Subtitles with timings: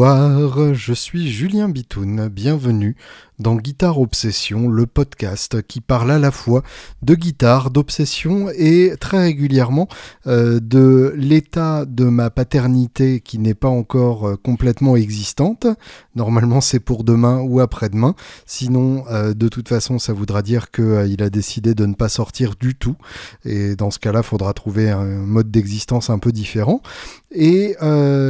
[0.00, 2.94] Je suis Julien Bitoun, bienvenue
[3.38, 6.62] dans Guitare Obsession, le podcast qui parle à la fois
[7.02, 9.88] de guitare, d'obsession et très régulièrement
[10.26, 15.68] euh, de l'état de ma paternité qui n'est pas encore euh, complètement existante.
[16.16, 18.14] Normalement c'est pour demain ou après-demain.
[18.44, 22.54] Sinon, euh, de toute façon, ça voudra dire qu'il a décidé de ne pas sortir
[22.58, 22.96] du tout.
[23.44, 26.82] Et dans ce cas-là, faudra trouver un mode d'existence un peu différent.
[27.30, 27.76] Et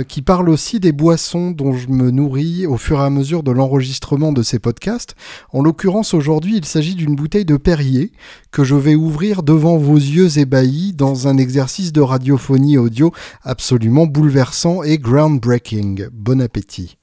[0.08, 3.50] qui parle aussi des boissons dont je me nourris au fur et à mesure de
[3.50, 5.14] l'enregistrement de ces podcasts
[5.50, 8.12] en l'occurrence, aujourd'hui, il s'agit d'une bouteille de Perrier
[8.52, 14.06] que je vais ouvrir devant vos yeux ébahis dans un exercice de radiophonie audio absolument
[14.06, 16.08] bouleversant et groundbreaking.
[16.12, 16.96] Bon appétit.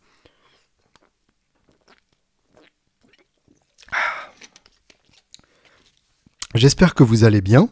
[6.56, 7.70] J'espère que vous allez bien.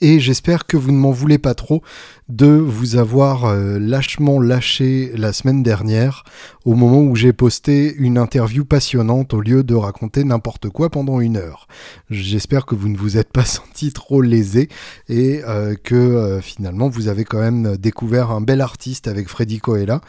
[0.00, 1.82] Et j'espère que vous ne m'en voulez pas trop
[2.28, 6.24] de vous avoir euh, lâchement lâché la semaine dernière
[6.64, 11.20] au moment où j'ai posté une interview passionnante au lieu de raconter n'importe quoi pendant
[11.20, 11.66] une heure.
[12.08, 14.68] J'espère que vous ne vous êtes pas senti trop lésé
[15.08, 19.58] et euh, que euh, finalement vous avez quand même découvert un bel artiste avec Freddy
[19.58, 20.00] Coella.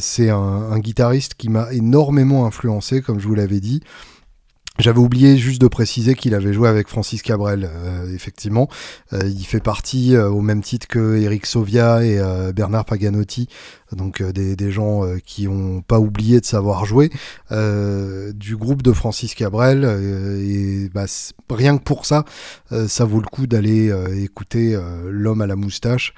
[0.00, 3.80] C'est un, un guitariste qui m'a énormément influencé comme je vous l'avais dit.
[4.78, 8.68] J'avais oublié juste de préciser qu'il avait joué avec Francis Cabrel, euh, effectivement.
[9.12, 12.18] Euh, il fait partie, euh, au même titre que Eric Sovia et
[12.54, 13.48] Bernard Paganotti,
[13.96, 17.10] donc euh, des, gens euh, qui n'ont pas oublié de savoir jouer,
[17.50, 19.84] euh, du groupe de Francis Cabrel.
[19.84, 21.04] et bah,
[21.50, 22.24] rien que pour ça,
[22.86, 26.14] ça vaut le coup d'aller écouter L'homme à la moustache,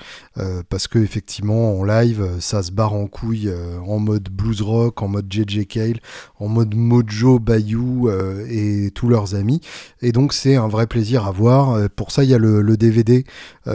[0.68, 3.52] parce que effectivement en live, ça se barre en couille
[3.86, 6.00] en mode blues rock, en mode JJ Cale,
[6.38, 8.10] en mode Mojo Bayou
[8.48, 9.60] et tous leurs amis.
[10.02, 11.88] Et donc c'est un vrai plaisir à voir.
[11.90, 13.24] Pour ça, il y a le, le DVD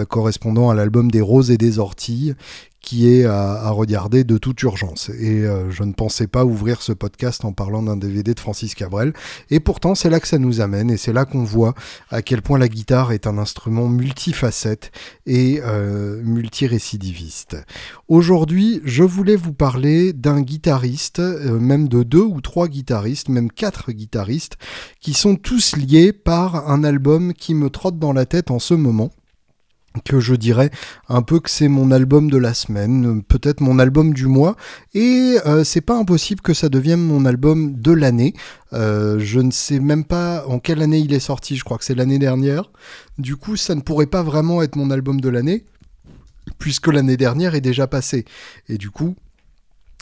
[0.07, 2.33] correspondant à l'album des Roses et des Orties
[2.81, 5.09] qui est à, regarder de toute urgence.
[5.19, 8.73] Et euh, je ne pensais pas ouvrir ce podcast en parlant d'un DVD de Francis
[8.73, 9.13] Cabrel.
[9.49, 11.75] Et pourtant, c'est là que ça nous amène et c'est là qu'on voit
[12.09, 14.91] à quel point la guitare est un instrument multifacette
[15.25, 17.57] et euh, multirécidiviste.
[18.07, 23.51] Aujourd'hui, je voulais vous parler d'un guitariste, euh, même de deux ou trois guitaristes, même
[23.51, 24.57] quatre guitaristes,
[24.99, 28.73] qui sont tous liés par un album qui me trotte dans la tête en ce
[28.73, 29.11] moment
[30.03, 30.71] que je dirais
[31.07, 34.55] un peu que c'est mon album de la semaine, peut-être mon album du mois,
[34.93, 38.33] et euh, c'est pas impossible que ça devienne mon album de l'année.
[38.73, 41.85] Euh, je ne sais même pas en quelle année il est sorti, je crois que
[41.85, 42.71] c'est l'année dernière.
[43.17, 45.65] Du coup, ça ne pourrait pas vraiment être mon album de l'année,
[46.57, 48.25] puisque l'année dernière est déjà passée.
[48.67, 49.15] Et du coup,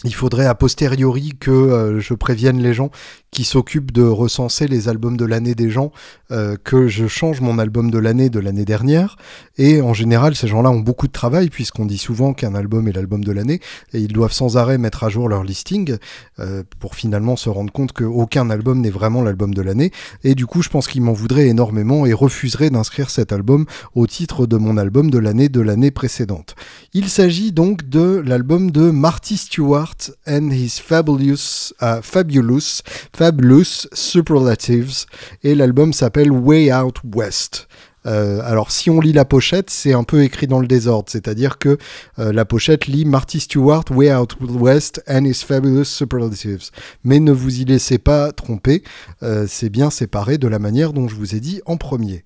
[0.04, 2.92] il faudrait a posteriori que euh, je prévienne les gens
[3.32, 5.92] qui s'occupent de recenser les albums de l'année des gens,
[6.32, 9.18] euh, que je change mon album de l'année de l'année dernière.
[9.58, 12.94] Et en général, ces gens-là ont beaucoup de travail puisqu'on dit souvent qu'un album est
[12.94, 13.60] l'album de l'année
[13.94, 15.98] et ils doivent sans arrêt mettre à jour leur listing
[16.40, 19.92] euh, pour finalement se rendre compte qu'aucun album n'est vraiment l'album de l'année.
[20.24, 24.08] Et du coup, je pense qu'ils m'en voudraient énormément et refuseraient d'inscrire cet album au
[24.08, 26.56] titre de mon album de l'année de l'année précédente.
[26.94, 29.96] Il s'agit donc de l'album de Marty Stewart
[30.28, 32.82] and his Fabulous, uh, Fabulous
[33.18, 35.08] Fabulous Superlatives
[35.42, 37.68] et l'album s'appelle Way Out West.
[38.06, 41.58] Euh, alors si on lit la pochette, c'est un peu écrit dans le désordre, c'est-à-dire
[41.58, 41.80] que
[42.20, 46.70] euh, la pochette lit Marty Stewart, Way Out West and His Fabulous Superlatives.
[47.04, 48.84] Mais ne vous y laissez pas tromper,
[49.24, 52.22] euh, c'est bien séparé de la manière dont je vous ai dit en premier,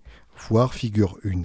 [0.50, 1.44] voire figure 1.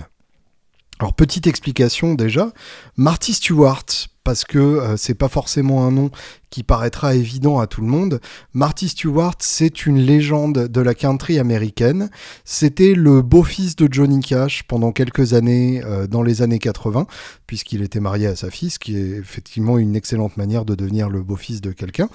[0.99, 2.53] Alors petite explication déjà,
[2.97, 3.85] Marty Stewart,
[4.25, 6.11] parce que euh, c'est pas forcément un nom
[6.49, 8.19] qui paraîtra évident à tout le monde.
[8.55, 12.09] Marty Stewart, c'est une légende de la country américaine.
[12.47, 17.07] C'était le beau-fils de Johnny Cash pendant quelques années euh, dans les années 80,
[17.47, 21.11] puisqu'il était marié à sa fille, ce qui est effectivement une excellente manière de devenir
[21.11, 22.09] le beau-fils de quelqu'un.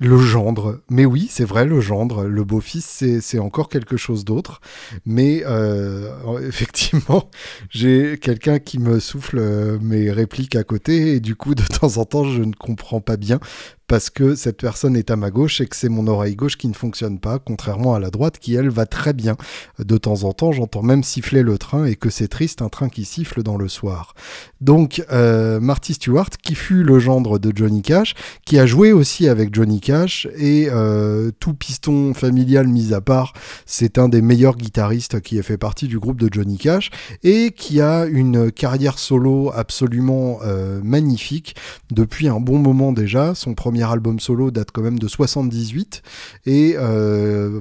[0.00, 4.60] Le gendre, mais oui, c'est vrai, le gendre, le beau-fils, c'est encore quelque chose d'autre.
[5.06, 6.10] Mais euh,
[6.48, 7.30] effectivement,
[7.70, 11.96] j'ai quelqu'un qui me souffle euh, mes répliques à côté, et du coup, de temps
[11.98, 13.38] en temps, je ne comprends pas bien
[13.86, 16.68] parce que cette personne est à ma gauche et que c'est mon oreille gauche qui
[16.68, 19.36] ne fonctionne pas, contrairement à la droite qui, elle, va très bien.
[19.78, 22.88] De temps en temps, j'entends même siffler le train et que c'est triste, un train
[22.88, 24.14] qui siffle dans le soir.
[24.60, 28.14] Donc, euh, Marty Stewart, qui fut le gendre de Johnny Cash,
[28.46, 33.34] qui a joué aussi avec Johnny Cash et euh, tout piston familial mis à part,
[33.66, 36.90] c'est un des meilleurs guitaristes qui ait fait partie du groupe de Johnny Cash
[37.22, 41.56] et qui a une carrière solo absolument euh, magnifique
[41.90, 43.34] depuis un bon moment déjà.
[43.34, 46.02] Son premier premier album solo date quand même de 78
[46.46, 46.76] et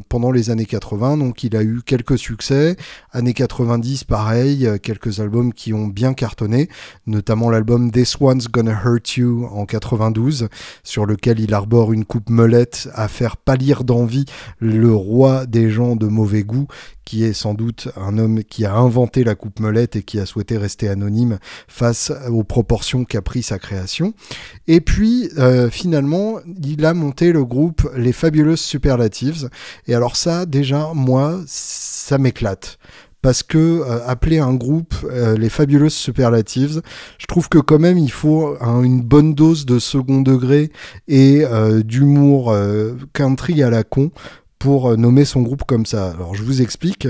[0.10, 2.76] pendant les années 80, donc il a eu quelques succès.
[3.12, 6.70] Années 90, pareil, quelques albums qui ont bien cartonné,
[7.08, 10.50] notamment l'album This One's Gonna Hurt You en 92,
[10.84, 14.26] sur lequel il arbore une coupe molette à faire pâlir d'envie
[14.60, 16.68] le roi des gens de mauvais goût
[17.06, 20.26] qui est sans doute un homme qui a inventé la coupe molette et qui a
[20.26, 24.14] souhaité rester anonyme face aux proportions qu'a pris sa création.
[24.68, 26.03] Et puis, euh, finalement,
[26.64, 29.50] il a monté le groupe Les Fabulous Superlatives.
[29.88, 32.78] Et alors ça, déjà, moi, ça m'éclate
[33.22, 36.82] parce que euh, appeler un groupe euh, les Fabulous Superlatives,
[37.18, 40.72] je trouve que quand même il faut une bonne dose de second degré
[41.08, 41.44] et
[41.86, 42.54] d'humour
[43.14, 44.12] country à la con
[44.64, 46.12] pour euh, nommer son groupe comme ça.
[46.12, 47.10] Alors je vous explique.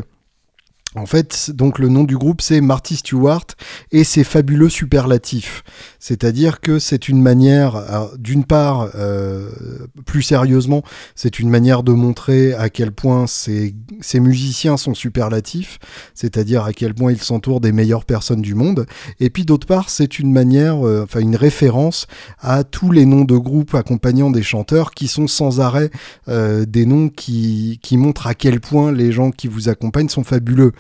[0.96, 3.48] En fait, donc le nom du groupe c'est Marty Stewart
[3.92, 5.64] et ses fabuleux superlatifs.
[6.00, 9.50] C'est-à-dire que c'est une manière, d'une part, euh,
[10.06, 10.84] plus sérieusement,
[11.16, 15.80] c'est une manière de montrer à quel point ces, ces musiciens sont superlatifs,
[16.14, 18.86] c'est-à-dire à quel point ils s'entourent des meilleures personnes du monde.
[19.20, 22.06] Et puis d'autre part, c'est une manière, euh, enfin une référence
[22.40, 25.90] à tous les noms de groupes accompagnant des chanteurs qui sont sans arrêt
[26.28, 30.24] euh, des noms qui, qui montrent à quel point les gens qui vous accompagnent sont
[30.24, 30.74] fabuleux.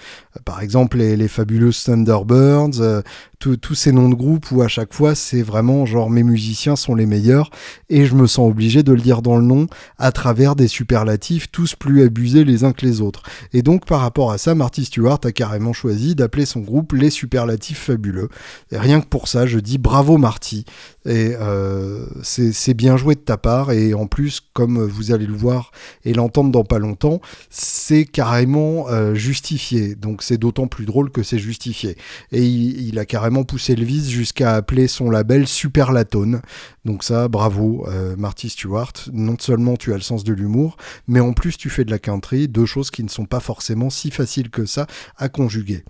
[0.45, 3.01] Par exemple, les, les fabuleux Thunderbirds, euh,
[3.49, 6.95] tous ces noms de groupes où à chaque fois c'est vraiment genre mes musiciens sont
[6.95, 7.49] les meilleurs
[7.89, 9.67] et je me sens obligé de le dire dans le nom
[9.97, 13.23] à travers des superlatifs tous plus abusés les uns que les autres.
[13.51, 17.09] Et donc par rapport à ça, Marty Stewart a carrément choisi d'appeler son groupe les
[17.09, 18.29] superlatifs fabuleux.
[18.71, 20.65] Et rien que pour ça, je dis bravo Marty.
[21.05, 25.35] Et euh, c'est bien joué de ta part et en plus, comme vous allez le
[25.35, 25.71] voir
[26.05, 27.19] et l'entendre dans pas longtemps,
[27.49, 29.95] c'est carrément euh, justifié.
[29.95, 31.97] Donc c'est d'autant plus drôle que c'est justifié.
[32.31, 36.43] Et il a carrément poussé le vice jusqu'à appeler son label Superlatone.
[36.85, 38.93] Donc ça, bravo euh, Marty Stewart.
[39.11, 40.77] Non seulement tu as le sens de l'humour,
[41.07, 43.89] mais en plus tu fais de la country, deux choses qui ne sont pas forcément
[43.89, 44.85] si faciles que ça
[45.17, 45.83] à conjuguer.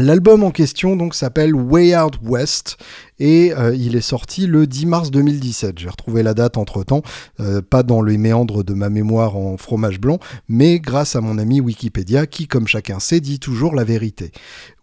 [0.00, 2.76] L'album en question donc s'appelle Way Out West
[3.20, 5.78] et euh, il est sorti le 10 mars 2017.
[5.78, 7.02] J'ai retrouvé la date entre temps,
[7.40, 10.18] euh, pas dans les méandres de ma mémoire en fromage blanc,
[10.48, 14.32] mais grâce à mon ami Wikipédia qui, comme chacun sait, dit toujours la vérité.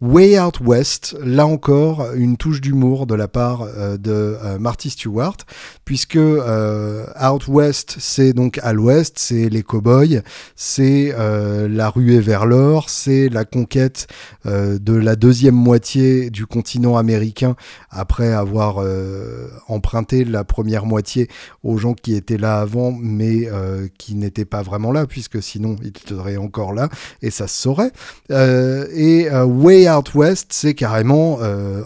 [0.02, 5.38] Way Out West, là encore, une touche d'humour de la part euh, de Marty Stewart,
[5.86, 10.22] puisque Out West, c'est donc à l'ouest, c'est les cowboys,
[10.56, 14.08] c'est la ruée vers l'or, c'est la conquête
[14.46, 17.56] de la deuxième moitié du continent américain
[17.90, 21.28] après avoir euh, emprunté la première moitié
[21.64, 25.76] aux gens qui étaient là avant, mais euh, qui n'étaient pas vraiment là, puisque sinon
[25.84, 26.90] ils seraient encore là,
[27.22, 27.92] et ça se saurait.
[28.32, 31.40] Euh, et Way Out West, c'est carrément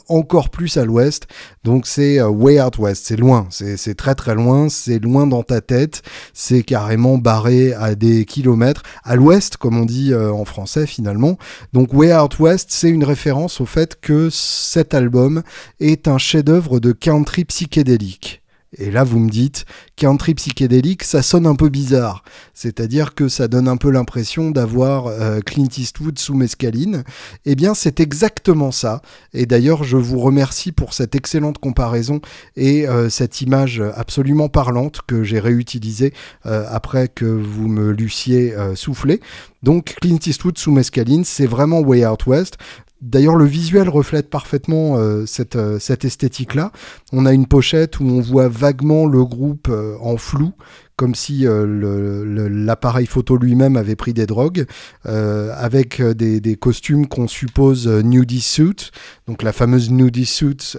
[0.08, 1.28] encore plus à l'ouest,
[1.64, 5.62] donc c'est Way Out West, c'est loin, c'est très très loin, c'est loin dans ta
[5.62, 6.02] tête,
[6.34, 11.38] c'est carrément barré à des kilomètres, à l'ouest, comme on dit en français finalement.
[11.74, 15.44] Donc Way Out West, c'est une référence au fait que cet album
[15.80, 18.44] est un chef-d'œuvre de country psychédélique.
[18.78, 19.66] Et là, vous me dites,
[19.96, 22.24] country psychédélique, ça sonne un peu bizarre.
[22.54, 27.04] C'est-à-dire que ça donne un peu l'impression d'avoir euh, Clint Eastwood sous mescaline.
[27.46, 29.02] Eh bien, c'est exactement ça.
[29.34, 32.22] Et d'ailleurs, je vous remercie pour cette excellente comparaison
[32.56, 36.14] et euh, cette image absolument parlante que j'ai réutilisée
[36.46, 39.20] euh, après que vous me l'eussiez soufflé.
[39.64, 42.58] Donc, Clint Eastwood sous mescaline, c'est vraiment Way Out West.
[43.02, 46.72] D'ailleurs, le visuel reflète parfaitement euh, cette, euh, cette esthétique-là.
[47.14, 50.52] On a une pochette où on voit vaguement le groupe euh, en flou,
[51.00, 54.66] comme si l'appareil photo lui-même avait pris des drogues,
[55.06, 58.92] avec des, des costumes qu'on suppose nudie suit,
[59.26, 60.76] donc la fameuse nudie suit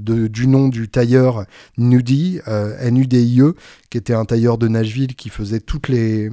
[0.00, 1.44] du nom du tailleur
[1.78, 2.40] Nudie,
[2.80, 3.54] N-U-D-I-E,
[3.90, 6.30] qui était un tailleur de Nashville qui faisait toutes les,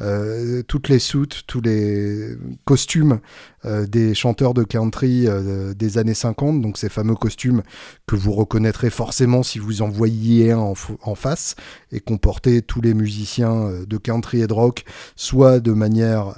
[0.00, 3.20] euh, toutes les suits, tous les costumes
[3.64, 7.62] euh, des chanteurs de country euh, des années 50, donc ces fameux costumes
[8.06, 11.56] que vous reconnaîtrez forcément si vous en voyiez un en, face
[11.90, 14.84] et qu'on portait tous les musiciens de country et de rock,
[15.16, 16.34] soit de manière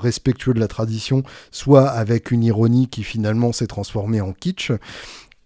[0.00, 4.72] respectueuse de la tradition, soit avec une ironie qui finalement s'est transformée en kitsch.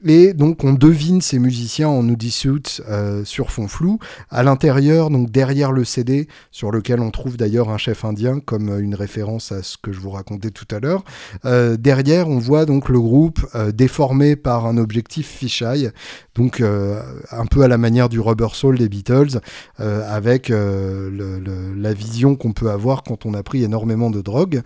[0.07, 3.99] Et donc on devine ces musiciens en Nudie Suit euh, sur fond flou.
[4.31, 8.69] À l'intérieur, donc derrière le CD, sur lequel on trouve d'ailleurs un chef indien comme
[8.69, 11.05] euh, une référence à ce que je vous racontais tout à l'heure.
[11.47, 13.41] Euh, derrière, on voit donc le groupe
[13.73, 15.91] déformé par un objectif fisheye,
[16.35, 19.41] donc un peu à la manière du Rubber Soul des Beatles,
[19.79, 24.63] avec la vision qu'on peut avoir quand on a pris énormément de drogue.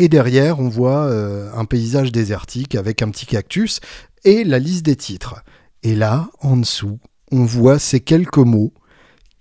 [0.00, 1.08] Et derrière, on voit
[1.54, 3.80] un paysage désertique avec un petit cactus
[4.24, 5.36] et la liste des titres.
[5.82, 6.98] Et là, en dessous,
[7.30, 8.72] on voit ces quelques mots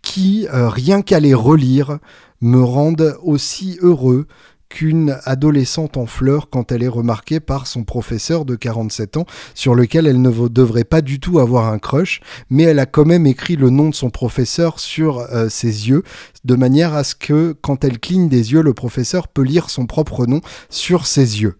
[0.01, 2.00] qui, euh, rien qu'à les relire,
[2.41, 4.27] me rendent aussi heureux
[4.73, 9.75] qu'une adolescente en fleurs quand elle est remarquée par son professeur de 47 ans, sur
[9.75, 13.27] lequel elle ne devrait pas du tout avoir un crush, mais elle a quand même
[13.27, 16.01] écrit le nom de son professeur sur euh, ses yeux,
[16.43, 19.85] de manière à ce que quand elle cligne des yeux, le professeur peut lire son
[19.85, 21.55] propre nom sur ses yeux.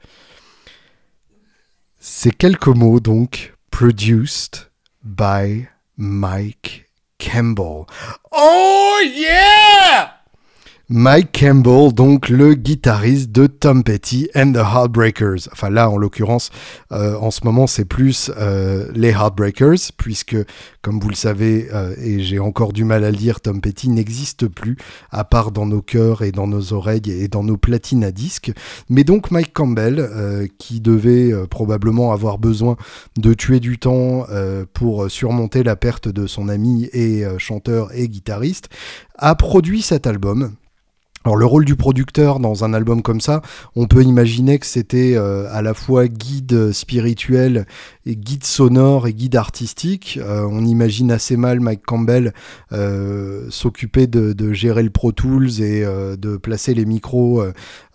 [2.00, 4.72] Ces quelques mots donc, produced
[5.04, 5.68] by
[5.98, 6.86] Mike
[7.20, 7.86] Campbell.
[8.32, 10.23] Oh yeah!
[10.96, 15.50] Mike Campbell, donc le guitariste de Tom Petty and the Heartbreakers.
[15.52, 16.52] Enfin là, en l'occurrence,
[16.92, 20.38] euh, en ce moment, c'est plus euh, les Heartbreakers, puisque,
[20.84, 23.90] comme vous le savez, euh, et j'ai encore du mal à le dire, Tom Petty
[23.90, 24.78] n'existe plus,
[25.10, 28.52] à part dans nos cœurs et dans nos oreilles et dans nos platines à disques.
[28.88, 32.78] Mais donc Mike Campbell, qui devait probablement avoir besoin
[33.18, 34.28] de tuer du temps
[34.74, 38.70] pour surmonter la perte de son ami et chanteur et guitariste,
[39.18, 40.52] a produit cet album
[41.26, 43.42] alors le rôle du producteur dans un album comme ça,
[43.76, 47.66] on peut imaginer que c'était euh, à la fois guide spirituel
[48.06, 50.20] et guide sonore et guide artistique.
[50.22, 52.34] Euh, on imagine assez mal Mike Campbell
[52.74, 57.44] euh, s'occuper de, gérer le Pro Tools et de placer les micros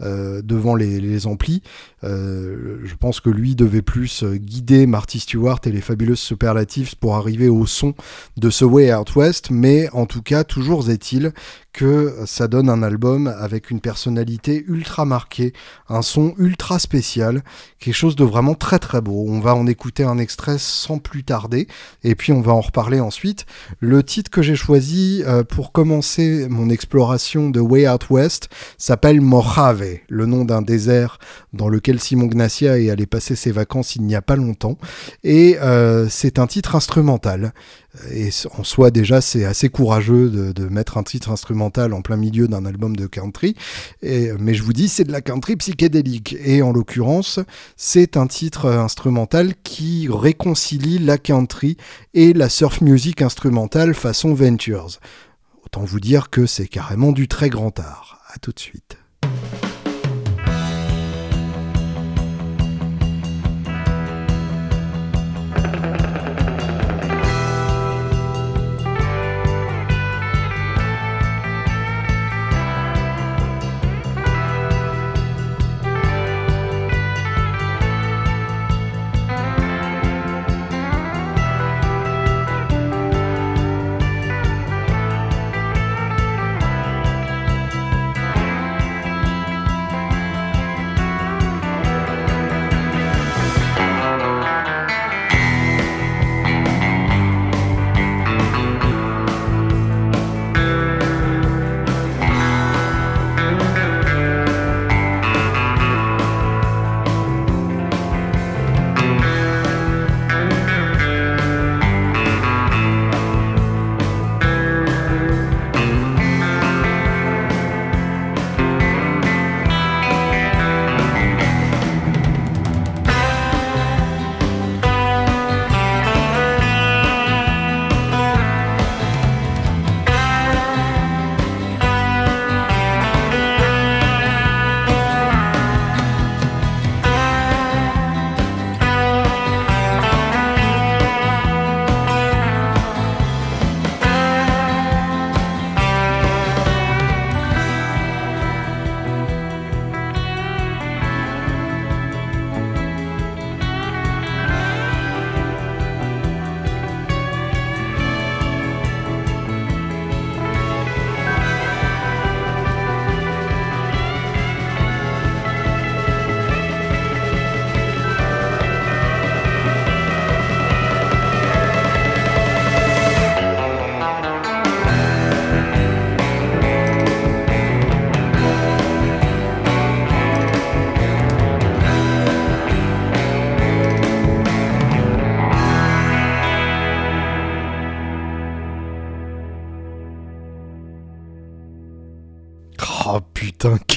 [0.01, 1.63] devant les, les amplis.
[2.03, 7.49] je pense que lui devait plus guider Marty Stewart et les fabuleuses superlatives pour arriver
[7.49, 7.95] au son
[8.37, 11.33] de ce Way Out West, mais en tout cas, toujours est-il
[11.73, 15.53] que ça donne un album avec une personnalité ultra marquée,
[15.89, 17.43] un son ultra spécial,
[17.79, 19.25] quelque chose de vraiment très très beau.
[19.29, 21.67] On va en écouter un extrait sans plus tarder,
[22.05, 23.47] et puis on va en reparler ensuite.
[23.81, 29.21] Le titre que j'ai choisi euh, pour commencer mon exploration de Way Out West s'appelle
[29.21, 31.19] Mojave, le nom d'un désert
[31.53, 34.79] dans lequel Simon Gnacia est allé passer ses vacances il n'y a pas longtemps,
[35.25, 37.53] et euh, c'est un titre instrumental.
[38.13, 42.49] Et en soi, déjà, c'est assez courageux de, mettre un titre instrumental en plein milieu
[42.49, 43.55] d'un album de country.
[44.03, 46.37] Mais je vous dis, c'est de la country psychédélique.
[46.45, 47.41] Et en l'occurrence,
[47.77, 51.77] c'est un titre instrumental qui réconcilie la country
[52.15, 55.01] et la surf music instrumentale façon Ventures.
[55.65, 58.21] Autant vous dire que c'est carrément du très grand art.
[58.29, 58.98] À tout de suite.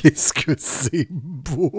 [0.02, 1.72] Qu'est-ce que c'est beau.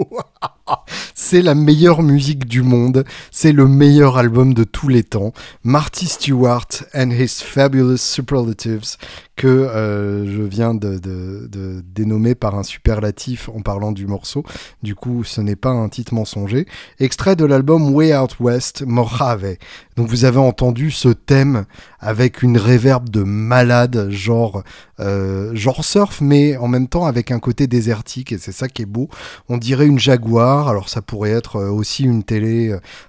[1.15, 5.33] C'est la meilleure musique du monde, c'est le meilleur album de tous les temps.
[5.63, 8.97] Marty Stewart and His Fabulous Superlatives,
[9.35, 10.99] que euh, je viens de,
[11.83, 14.43] dénommer par un superlatif en parlant du morceau.
[14.83, 16.67] Du coup, ce n'est pas un titre mensonger.
[16.99, 19.55] Extrait de l'album Way Out West, Mojave.
[19.95, 21.65] Donc vous avez entendu ce thème
[21.99, 24.63] avec une réverbe de malade, genre,
[24.99, 28.81] euh, genre surf, mais en même temps avec un côté désertique, et c'est ça qui
[28.81, 29.09] est beau.
[29.49, 32.42] On dirait une Jaguar, alors ça pourrait être euh, aussi une télé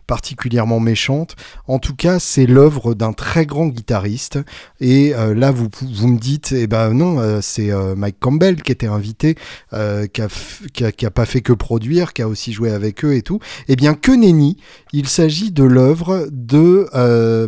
[0.07, 1.37] particulièrement méchante.
[1.67, 4.39] En tout cas, c'est l'œuvre d'un très grand guitariste,
[4.81, 8.73] et là, vous, vous me dites, eh ben non, euh, c'est euh, Mike Campbell qui
[8.73, 9.37] était invité,
[9.73, 13.41] euh, qui, a, pas fait que produire, qui a aussi joué avec eux et tout.
[13.69, 14.57] Eh bien, que nenni,
[14.97, 16.89] il s'agit de l'œuvre de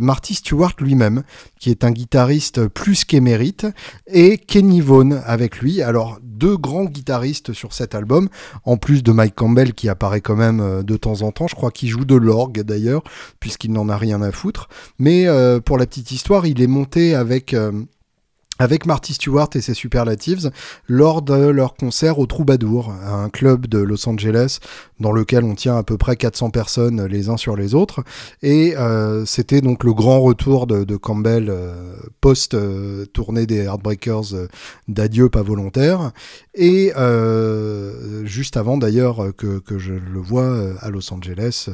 [0.01, 1.23] Marty Stewart lui-même,
[1.59, 3.65] qui est un guitariste plus qu'émérite,
[4.05, 5.81] et Kenny Vaughan avec lui.
[5.81, 8.27] Alors, deux grands guitaristes sur cet album,
[8.65, 11.47] en plus de Mike Campbell qui apparaît quand même de temps en temps.
[11.47, 13.03] Je crois qu'il joue de l'orgue d'ailleurs,
[13.39, 14.67] puisqu'il n'en a rien à foutre.
[14.99, 15.25] Mais
[15.65, 17.55] pour la petite histoire, il est monté avec
[18.59, 20.51] avec Marty Stewart et ses superlatives
[20.87, 24.59] lors de leur concert au Troubadour, un club de Los Angeles
[24.99, 28.03] dans lequel on tient à peu près 400 personnes les uns sur les autres.
[28.41, 34.47] Et euh, c'était donc le grand retour de, Campbell euh, post-tournée des Heartbreakers euh,
[34.87, 36.11] d'adieu pas volontaire.
[36.55, 36.91] Et
[38.23, 41.69] juste avant d'ailleurs que, que, je le vois à Los Angeles,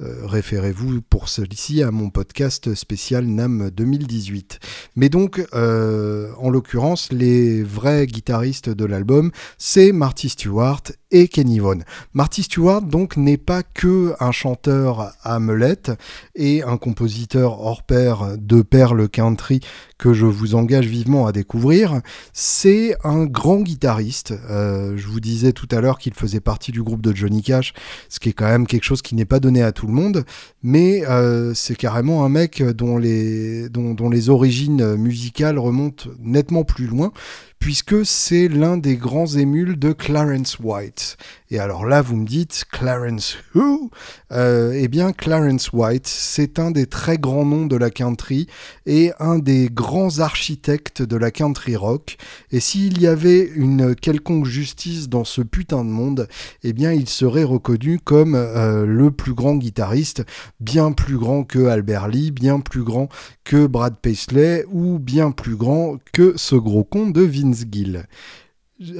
[0.00, 4.58] référez-vous pour celui-ci à mon podcast spécial NAM 2018.
[4.96, 11.80] Mais donc, en l'occurrence, les vrais guitaristes de l'album, c'est Marty Stewart et Kenny Vaughan.
[12.12, 15.92] Marty Stewart donc n'est pas que un chanteur à melette
[16.34, 19.60] et un compositeur hors pair de perles country
[19.98, 22.00] que je vous engage vivement à découvrir.
[22.32, 24.34] C'est un grand guitariste.
[24.50, 27.72] Euh, je vous disais tout à l'heure qu'il faisait partie du groupe de Johnny Cash,
[28.08, 30.24] ce qui est quand même quelque chose qui n'est pas donné à tout le monde,
[30.62, 36.64] mais euh, c'est carrément un mec dont les, dont, dont les origines musicales remontent nettement
[36.64, 37.12] plus loin
[37.58, 41.16] puisque c'est l'un des grands émules de Clarence White.
[41.50, 43.90] Et alors là, vous me dites, Clarence who?
[44.32, 48.48] Euh, Eh bien, Clarence White, c'est un des très grands noms de la country
[48.86, 52.16] et un des grands architectes de la country rock.
[52.50, 56.28] Et s'il y avait une quelconque justice dans ce putain de monde,
[56.64, 60.24] eh bien, il serait reconnu comme euh, le plus grand guitariste,
[60.60, 63.08] bien plus grand que Albert Lee, bien plus grand
[63.44, 68.06] que Brad Paisley ou bien plus grand que ce gros con de Vince Gill.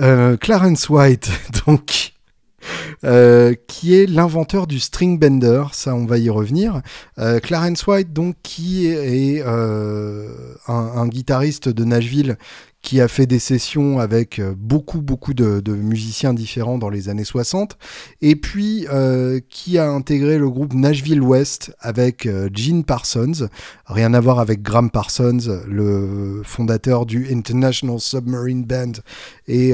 [0.00, 1.30] Euh, Clarence White,
[1.66, 2.12] donc,
[3.04, 6.80] euh, qui est l'inventeur du string bender, ça on va y revenir.
[7.18, 12.38] Euh, Clarence White, donc, qui est, euh, un, guitariste de Nashville
[12.84, 17.24] qui a fait des sessions avec euh, beaucoup beaucoup de, musiciens différents dans les années
[17.24, 17.78] 60
[18.20, 23.48] et puis euh, qui a intégré le groupe Nashville West avec euh, Gene Parsons,
[23.86, 28.92] rien à voir avec Graham Parsons, le fondateur du International Submarine Band
[29.48, 29.72] et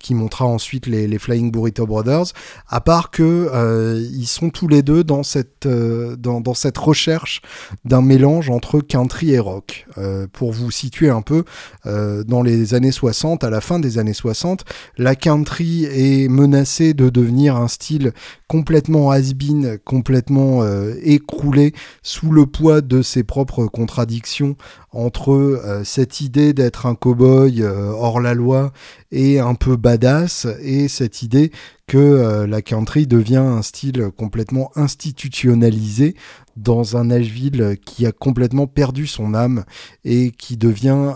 [0.00, 2.32] qui montra ensuite les, Flying Burrito Brothers,
[2.68, 7.42] à part que ils sont tous les deux dans cette dans, cette recherche
[7.84, 9.86] d'un mélange entre country et rock.
[10.32, 11.44] pour vous situer un peu,
[11.92, 14.64] euh, dans les années 60, à la fin des années 60,
[14.98, 18.12] la country est menacée de devenir un style
[18.48, 24.56] complètement has-been, complètement euh, écroulé sous le poids de ses propres contradictions
[24.92, 28.72] entre euh, cette idée d'être un cow-boy hors la loi
[29.10, 31.52] et un peu badass et cette idée
[31.86, 36.14] que la country devient un style complètement institutionnalisé
[36.56, 39.64] dans un Nashville qui a complètement perdu son âme
[40.04, 41.14] et qui devient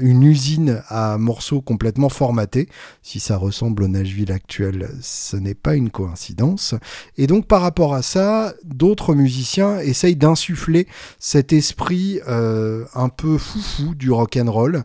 [0.00, 2.68] une usine à morceaux complètement formatés.
[3.02, 6.74] Si ça ressemble au Nashville actuel, ce n'est pas une coïncidence.
[7.16, 10.86] Et donc par rapport à ça, d'autres musiciens essayent d'insuffler
[11.18, 14.84] cet esprit euh, un peu foufou du rock and roll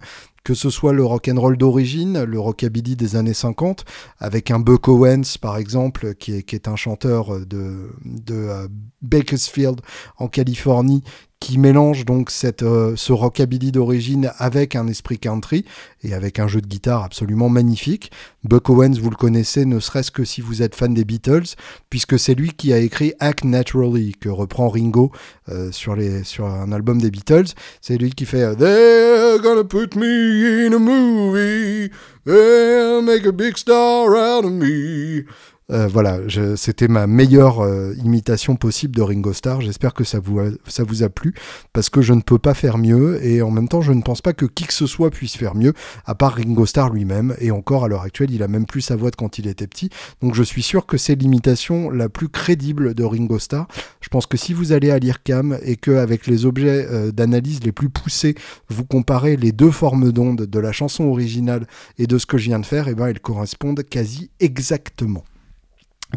[0.49, 3.85] que ce soit le rock and roll d'origine, le rockabilly des années 50,
[4.17, 8.67] avec un Buck Owens par exemple, qui est, un chanteur de, de euh,
[9.03, 9.79] Bakersfield
[10.17, 11.03] en Californie,
[11.39, 15.65] qui mélange donc cette, euh, ce rockabilly d'origine avec un esprit country
[16.03, 18.11] et avec un jeu de guitare absolument magnifique.
[18.43, 21.55] Buck Owens, vous le connaissez, ne serait-ce que si vous êtes fan des Beatles,
[21.89, 25.11] puisque c'est lui qui a écrit Act Naturally, que reprend Ringo
[25.49, 27.53] euh, sur, les, sur un album des Beatles.
[27.81, 31.89] C'est lui qui fait They're gonna put me in a movie,
[32.25, 35.25] they'll make a big star out of me.
[35.71, 36.19] Euh, voilà,
[36.55, 39.61] c'était ma meilleure euh, imitation possible de Ringo Starr.
[39.61, 41.33] J'espère que ça vous, a, ça vous a plu,
[41.73, 44.21] parce que je ne peux pas faire mieux, et en même temps, je ne pense
[44.21, 45.73] pas que qui que ce soit puisse faire mieux,
[46.05, 48.95] à part Ringo Starr lui-même, et encore à l'heure actuelle, il a même plus sa
[48.95, 49.89] voix de quand il était petit.
[50.21, 53.67] Donc je suis sûr que c'est l'imitation la plus crédible de Ringo Starr.
[54.01, 57.71] Je pense que si vous allez à l'IRCAM et qu'avec les objets euh, d'analyse les
[57.71, 58.35] plus poussés,
[58.69, 62.45] vous comparez les deux formes d'onde de la chanson originale et de ce que je
[62.45, 65.23] viens de faire, et eh ben elles correspondent quasi exactement.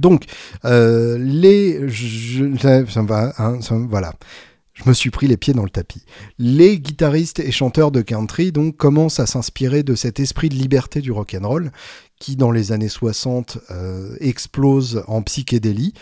[0.00, 0.24] Donc,
[0.64, 1.80] euh, les.
[2.58, 4.14] ça va, hein, voilà.
[4.74, 6.02] Je me suis pris les pieds dans le tapis.
[6.38, 11.02] Les guitaristes et chanteurs de country donc commencent à s'inspirer de cet esprit de liberté
[11.02, 11.72] du rock and roll
[12.18, 15.92] qui dans les années 60 euh, explose en psychédélie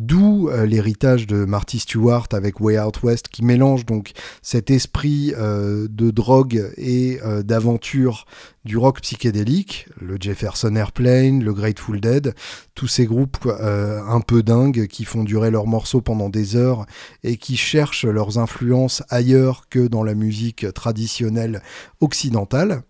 [0.00, 5.34] D'où euh, l'héritage de Marty Stewart avec Way Out West qui mélange donc cet esprit
[5.36, 8.24] euh, de drogue et euh, d'aventure
[8.64, 12.32] du rock psychédélique, le Jefferson Airplane, le Grateful Dead,
[12.76, 16.84] tous ces groupes un peu dingues qui font durer leurs morceaux pendant des heures
[17.24, 21.62] et qui cherchent leurs influences ailleurs que dans la musique traditionnelle
[22.00, 22.82] occidentale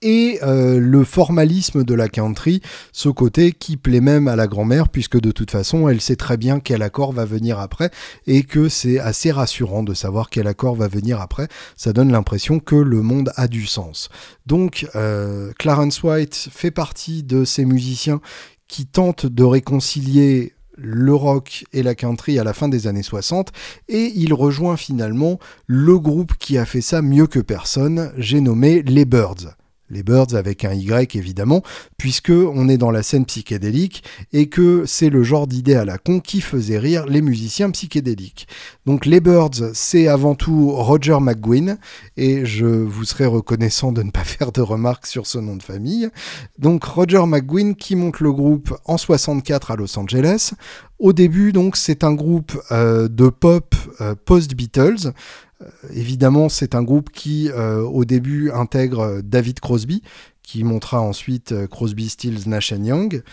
[0.00, 2.60] et euh, le formalisme de la country,
[2.92, 6.36] ce côté qui plaît même à la grand-mère, puisque de toute façon, elle sait très
[6.36, 7.90] bien quel accord va venir après,
[8.26, 11.48] et que c'est assez rassurant de savoir quel accord va venir après.
[11.76, 14.08] Ça donne l'impression que le monde a du sens.
[14.46, 18.20] Donc, euh, Clarence White fait partie de ces musiciens
[18.68, 23.52] qui tentent de réconcilier le rock et la country à la fin des années 60
[23.88, 28.82] et il rejoint finalement le groupe qui a fait ça mieux que personne, j'ai nommé
[28.82, 29.54] les Birds
[29.92, 31.62] les Birds avec un Y évidemment,
[31.98, 34.02] puisque on est dans la scène psychédélique
[34.32, 38.48] et que c'est le genre d'idée à la con qui faisait rire les musiciens psychédéliques.
[38.86, 41.78] Donc les Birds, c'est avant tout Roger McGuinn
[42.16, 45.62] et je vous serais reconnaissant de ne pas faire de remarques sur ce nom de
[45.62, 46.08] famille.
[46.58, 50.52] Donc Roger McGuinn qui monte le groupe en 64 à Los Angeles.
[51.02, 55.10] Au début, donc, c'est un groupe euh, de pop euh, post-Beatles.
[55.60, 60.04] Euh, évidemment, c'est un groupe qui, au début, intègre David Crosby,
[60.44, 63.24] qui montra ensuite Crosby, Stills, Nash Young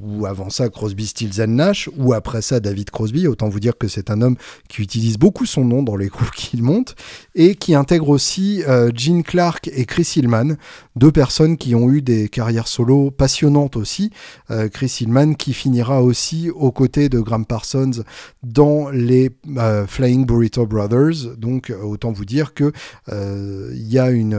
[0.00, 3.26] ou avant ça Crosby, Stills Nash, ou après ça David Crosby.
[3.26, 4.36] Autant vous dire que c'est un homme
[4.68, 6.94] qui utilise beaucoup son nom dans les groupes qu'il monte
[7.34, 10.56] et qui intègre aussi euh, Gene Clark et Chris Hillman,
[10.96, 14.10] deux personnes qui ont eu des carrières solo passionnantes aussi.
[14.50, 18.02] Euh, Chris Hillman qui finira aussi aux côtés de Graham Parsons
[18.42, 21.36] dans les euh, Flying Burrito Brothers.
[21.36, 22.72] Donc autant vous dire que
[23.10, 24.38] il y a une,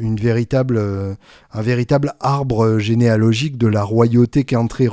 [0.00, 0.80] une véritable,
[1.52, 4.88] un véritable arbre généalogique de la royauté country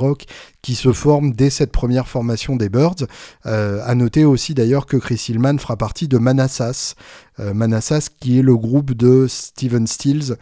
[0.62, 3.06] qui se forme dès cette première formation des Birds.
[3.46, 6.94] Euh, à noter aussi d'ailleurs que Chris Hillman fera partie de Manassas,
[7.38, 10.36] euh, Manassas qui est le groupe de Steven Stills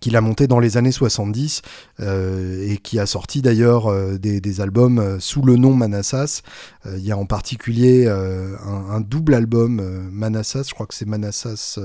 [0.00, 1.62] qu'il a monté dans les années 70
[2.00, 6.42] euh, et qui a sorti d'ailleurs euh, des, albums sous le nom Manassas.
[6.84, 11.78] il y a en particulier un, double album Manassas, je crois que c'est Manassas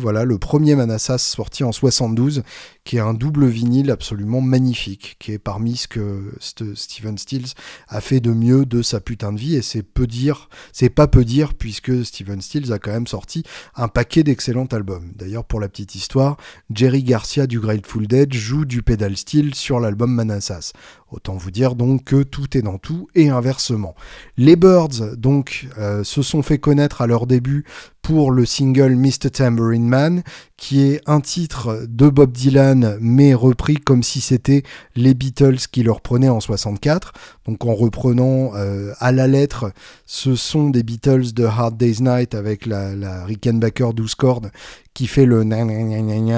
[0.00, 2.42] voilà, le premier Manassas sorti en 72,
[2.84, 7.54] qui est un double vinyle absolument magnifique, qui est parmi ce que Steven Stills
[7.88, 11.06] a fait de mieux de sa putain de vie, et c'est peu dire, c'est pas
[11.06, 13.42] peu dire, puisque Steven Stills a quand même sorti
[13.76, 15.12] un paquet d'excellents albums.
[15.14, 16.36] D'ailleurs, pour la petite histoire,
[16.72, 20.72] Jerry Garcia du Grateful Dead joue du pedal steel sur l'album Manassas.
[21.10, 23.94] Autant vous dire donc que tout est dans tout et inversement.
[24.36, 27.64] Les Birds donc euh, se sont fait connaître à leur début
[28.02, 29.30] pour le single Mr.
[29.32, 30.22] Tambourine Man,
[30.56, 34.62] qui est un titre de Bob Dylan, mais repris comme si c'était
[34.96, 37.12] les Beatles qui le reprenaient en 64.
[37.46, 39.72] Donc en reprenant euh, à la lettre,
[40.06, 44.50] ce sont des Beatles de Hard Day's Night avec la, la Rickenbacker 12 cordes
[44.94, 45.44] qui fait le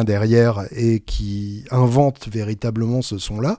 [0.04, 3.58] derrière et qui invente véritablement ce son-là.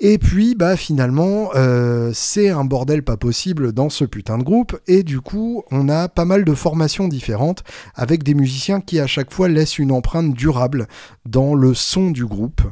[0.00, 4.76] Et puis, bah finalement, euh, c'est un bordel pas possible dans ce putain de groupe.
[4.88, 7.62] Et du coup, on a pas mal de formations différentes
[7.94, 10.88] avec des musiciens qui à chaque fois laissent une empreinte durable
[11.26, 12.62] dans le son du groupe.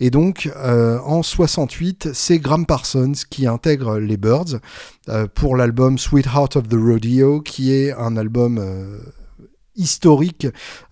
[0.00, 4.58] Et donc, euh, en 68, c'est Graham Parsons qui intègre les Birds
[5.08, 8.58] euh, pour l'album Sweetheart of the Rodeo, qui est un album
[9.76, 10.46] historique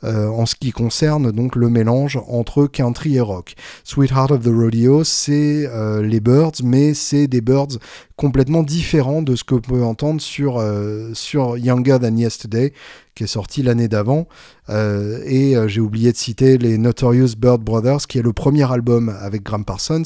[0.05, 3.55] euh, en ce qui concerne donc le mélange entre country et rock.
[3.85, 7.79] Sweetheart of the Rodeo, c'est euh, les Birds, mais c'est des Birds
[8.20, 12.74] complètement différents de ce que peut entendre sur, euh, sur Younger Than Yesterday,
[13.14, 14.28] qui est sorti l'année d'avant.
[14.68, 18.70] Euh, et euh, j'ai oublié de citer les Notorious Bird Brothers, qui est le premier
[18.70, 20.02] album avec Graham Parsons,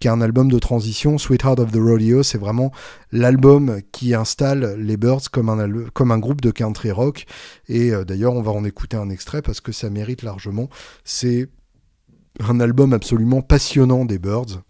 [0.00, 1.18] qui est un album de transition.
[1.18, 2.72] Sweetheart of the Rodeo, c'est vraiment
[3.12, 7.26] l'album qui installe les Birds comme un, comme un groupe de country rock.
[7.68, 10.68] Et d'ailleurs, on va en écouter un extrait parce que ça mérite largement.
[11.04, 11.46] C'est
[12.40, 14.64] un album absolument passionnant des Birds.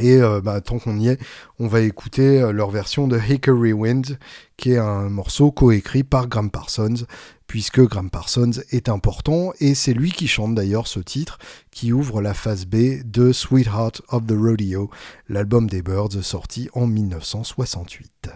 [0.00, 1.20] Et euh, bah, tant qu'on y est,
[1.58, 4.18] on va écouter euh, leur version de Hickory Wind,
[4.56, 7.06] qui est un morceau coécrit par Graham Parsons,
[7.46, 11.38] puisque Graham Parsons est important, et c'est lui qui chante d'ailleurs ce titre,
[11.70, 14.90] qui ouvre la phase B de Sweetheart of the Rodeo,
[15.28, 18.30] l'album des Birds sorti en 1968.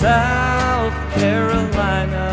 [0.00, 2.26] South Carolina.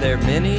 [0.00, 0.57] There are many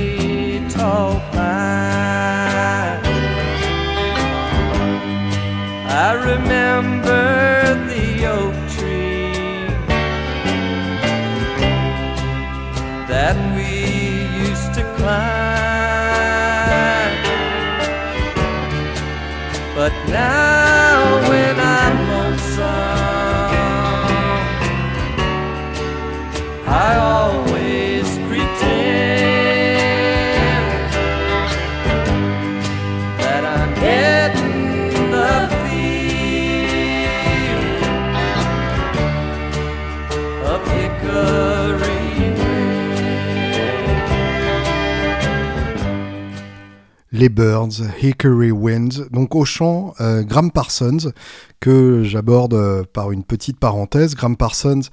[47.19, 51.11] Les Birds, Hickory Winds, donc au chant, euh, Graham Parsons,
[51.59, 54.15] que j'aborde euh, par une petite parenthèse.
[54.15, 54.83] Graham Parsons,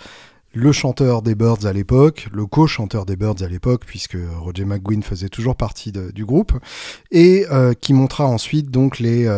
[0.52, 5.04] le chanteur des Birds à l'époque, le co-chanteur des Birds à l'époque, puisque Roger McGuinn
[5.04, 6.52] faisait toujours partie du groupe,
[7.12, 9.30] et euh, qui montra ensuite donc les,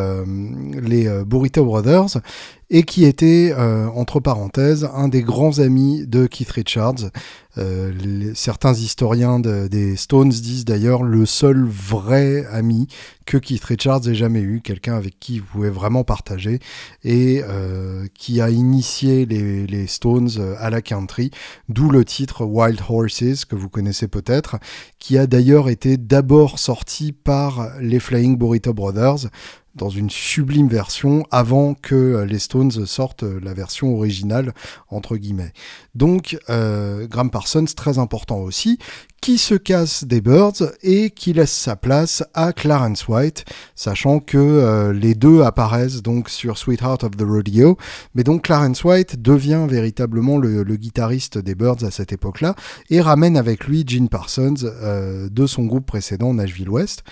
[1.27, 2.22] Burrito Brothers,
[2.70, 7.11] et qui était, entre parenthèses, un des grands amis de Keith Richards,
[7.59, 12.87] euh, certains historiens des Stones disent d'ailleurs le seul vrai ami
[13.26, 16.61] que Keith Richards ait jamais eu, quelqu'un avec qui vous pouvez vraiment partager
[17.04, 21.31] et euh, qui a initié les, les, Stones euh, à la country,
[21.68, 24.57] d'où le titre Wild Horses que vous connaissez peut-être,
[24.98, 29.28] qui a d'ailleurs été d'abord sorti par les Flying Burrito Brothers
[29.79, 34.53] dans une sublime version avant que euh, les Stones sortent euh, la version originale,
[34.91, 35.53] entre guillemets.
[35.95, 38.79] Donc, euh, Graham Parsons, très important aussi,
[39.21, 44.93] qui se casse des Birds et qui laisse sa place à Clarence White, sachant que
[44.93, 47.77] les deux apparaissent donc sur Sweetheart of the Rodeo,
[48.14, 52.55] mais donc Clarence White devient véritablement le, guitariste des Birds à cette époque-là
[52.91, 57.03] et ramène avec lui Gene Parsons de son groupe précédent Nashville West.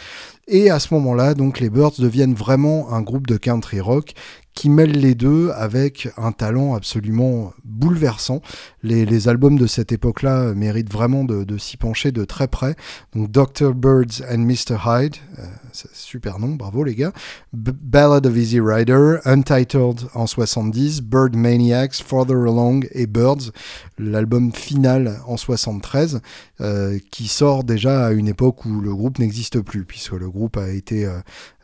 [0.48, 4.12] Et à ce moment-là, donc les Birds deviennent vraiment un groupe de country rock
[4.56, 8.40] qui mêle les deux avec un talent absolument bouleversant.
[8.82, 12.74] Les, albums de cette époque-là méritent vraiment de, s'y pencher de très près.
[13.14, 13.74] Donc Dr.
[13.74, 14.76] Birds and Mr.
[14.86, 15.44] Hyde, euh,
[15.92, 17.12] super nom, bravo les gars.
[17.52, 23.52] Ballad of Easy Rider, Untitled en 70, Bird Maniacs, Further Along et Birds,
[23.98, 26.20] l'album final en 73,
[26.60, 30.56] euh, qui sort déjà à une époque où le groupe n'existe plus, puisque le groupe
[30.56, 31.18] a été euh,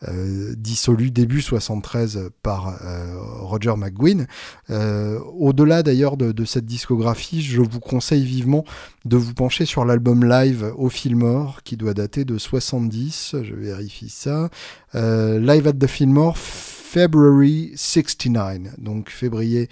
[0.08, 2.81] euh, dissolu début 73 par
[3.40, 4.26] Roger McGuinn.
[4.70, 8.64] Euh, au-delà d'ailleurs de, cette discographie, je vous conseille vivement
[9.04, 13.36] de vous pencher sur l'album live au Fillmore qui doit dater de 70.
[13.42, 14.50] Je vérifie ça.
[14.94, 16.36] live at the Fillmore,
[16.92, 19.70] February 69, donc février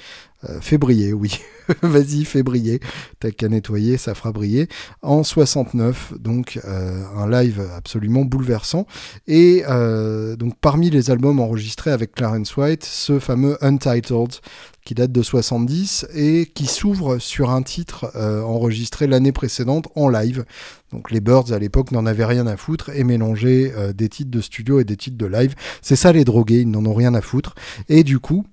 [0.48, 1.38] euh, février, oui.
[1.83, 2.80] Vas-y, février.
[3.18, 4.68] T'as qu'à nettoyer, ça fera briller.
[5.02, 8.87] En 69, donc euh, un live absolument bouleversant.
[9.26, 14.30] Et euh, donc parmi les albums enregistrés avec Clarence White, ce fameux Untitled
[14.83, 20.46] qui date de 70 et qui s'ouvre sur un titre enregistré l'année précédente en live.
[20.92, 24.40] Donc les Birds à l'époque n'en avaient rien à foutre et mélanger des titres de
[24.40, 25.55] studio et des titres de live.
[25.83, 27.55] C'est ça les drogués, ils n'en ont rien à foutre.
[27.88, 28.44] Et du coup,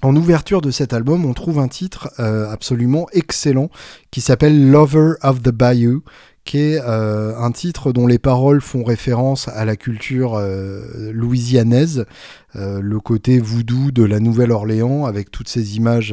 [0.00, 3.68] en ouverture de cet album, on trouve un titre euh, absolument excellent
[4.12, 6.04] qui s'appelle Lover of the Bayou,
[6.48, 12.06] qui est euh, un titre dont les paroles font référence à la culture euh, louisianaise,
[12.54, 16.12] le côté voodoo de la Nouvelle-Orléans, avec toutes ces images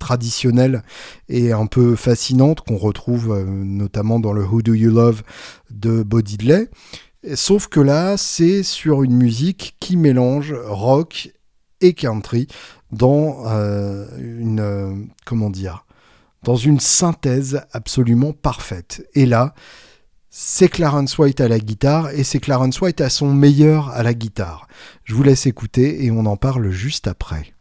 [0.00, 0.82] traditionnelles
[1.28, 5.22] et un peu fascinantes qu'on retrouve notamment dans le Who Do You Love
[5.70, 6.68] de Bo Diddley.
[7.34, 11.30] Sauf que là, c'est sur une musique qui mélange rock
[11.82, 12.48] et country
[12.92, 15.84] dans euh, une euh, comment dire
[16.42, 19.06] dans une synthèse absolument parfaite.
[19.14, 19.54] Et là,
[20.30, 24.14] c'est Clarence White à la guitare et c'est Clarence White à son meilleur à la
[24.14, 24.66] guitare.
[25.04, 27.52] Je vous laisse écouter et on en parle juste après.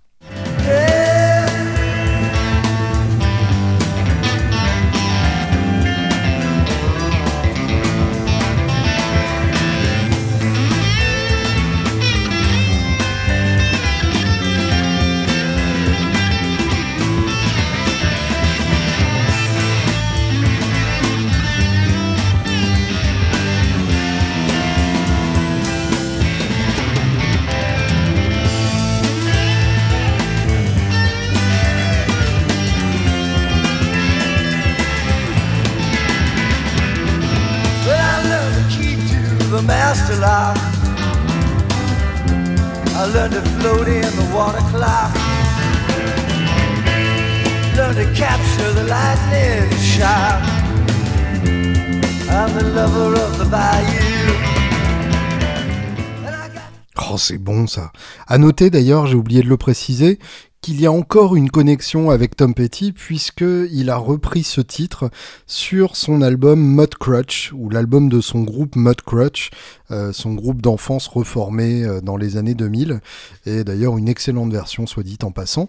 [57.10, 57.92] Oh, c'est bon ça.
[58.28, 60.20] À noter d'ailleurs, j'ai oublié de le préciser,
[60.62, 65.10] qu'il y a encore une connexion avec Tom Petty puisqu'il a repris ce titre
[65.48, 69.50] sur son album Mud Crutch ou l'album de son groupe Mud Crutch,
[69.90, 73.02] euh, son groupe d'enfance reformé euh, dans les années 2000
[73.48, 75.68] et d'ailleurs une excellente version soit dit en passant.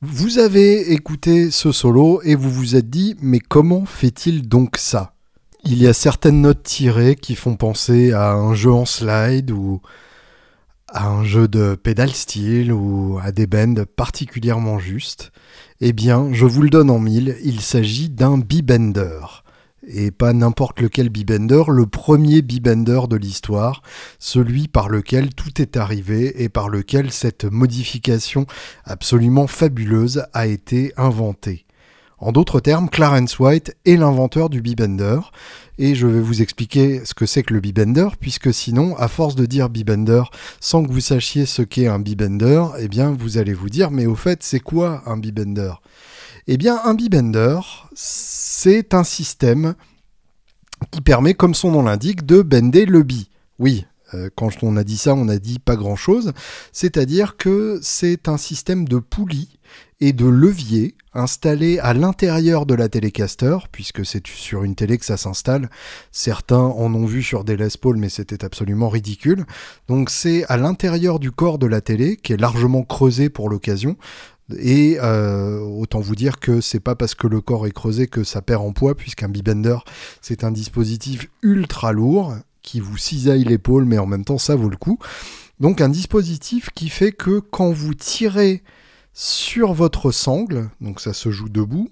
[0.00, 5.12] Vous avez écouté ce solo et vous vous êtes dit mais comment fait-il donc ça?
[5.64, 9.82] Il y a certaines notes tirées qui font penser à un jeu en slide ou
[10.92, 15.32] à un jeu de pédale style ou à des bends particulièrement justes,
[15.80, 19.42] eh bien, je vous le donne en mille, il s'agit d'un b-bender.
[19.88, 23.82] Et pas n'importe lequel b-bender, le premier b-bender de l'histoire,
[24.18, 28.46] celui par lequel tout est arrivé et par lequel cette modification
[28.84, 31.64] absolument fabuleuse a été inventée.
[32.22, 35.18] En d'autres termes, Clarence White est l'inventeur du b-bender,
[35.78, 39.34] et je vais vous expliquer ce que c'est que le b-bender, puisque sinon, à force
[39.34, 40.22] de dire b-bender
[40.60, 44.06] sans que vous sachiez ce qu'est un b-bender, eh bien, vous allez vous dire, mais
[44.06, 45.72] au fait, c'est quoi un b-bender?
[46.46, 47.58] Eh bien, un b-bender,
[47.92, 49.74] c'est un système
[50.92, 53.30] qui permet, comme son nom l'indique, de bender le bi.
[53.58, 56.32] Oui, euh, quand on a dit ça, on a dit pas grand-chose.
[56.70, 59.58] C'est-à-dire que c'est un système de poulies
[60.02, 65.04] et de leviers installés à l'intérieur de la télécaster, puisque c'est sur une télé que
[65.04, 65.70] ça s'installe.
[66.10, 69.46] Certains en ont vu sur des Les Paul, mais c'était absolument ridicule.
[69.86, 73.96] Donc c'est à l'intérieur du corps de la télé, qui est largement creusé pour l'occasion.
[74.58, 78.24] Et euh, autant vous dire que c'est pas parce que le corps est creusé que
[78.24, 79.76] ça perd en poids, puisqu'un bibender
[80.20, 84.68] c'est un dispositif ultra lourd qui vous cisaille l'épaule, mais en même temps ça vaut
[84.68, 84.98] le coup.
[85.60, 88.64] Donc un dispositif qui fait que quand vous tirez
[89.12, 91.90] sur votre sangle, donc ça se joue debout,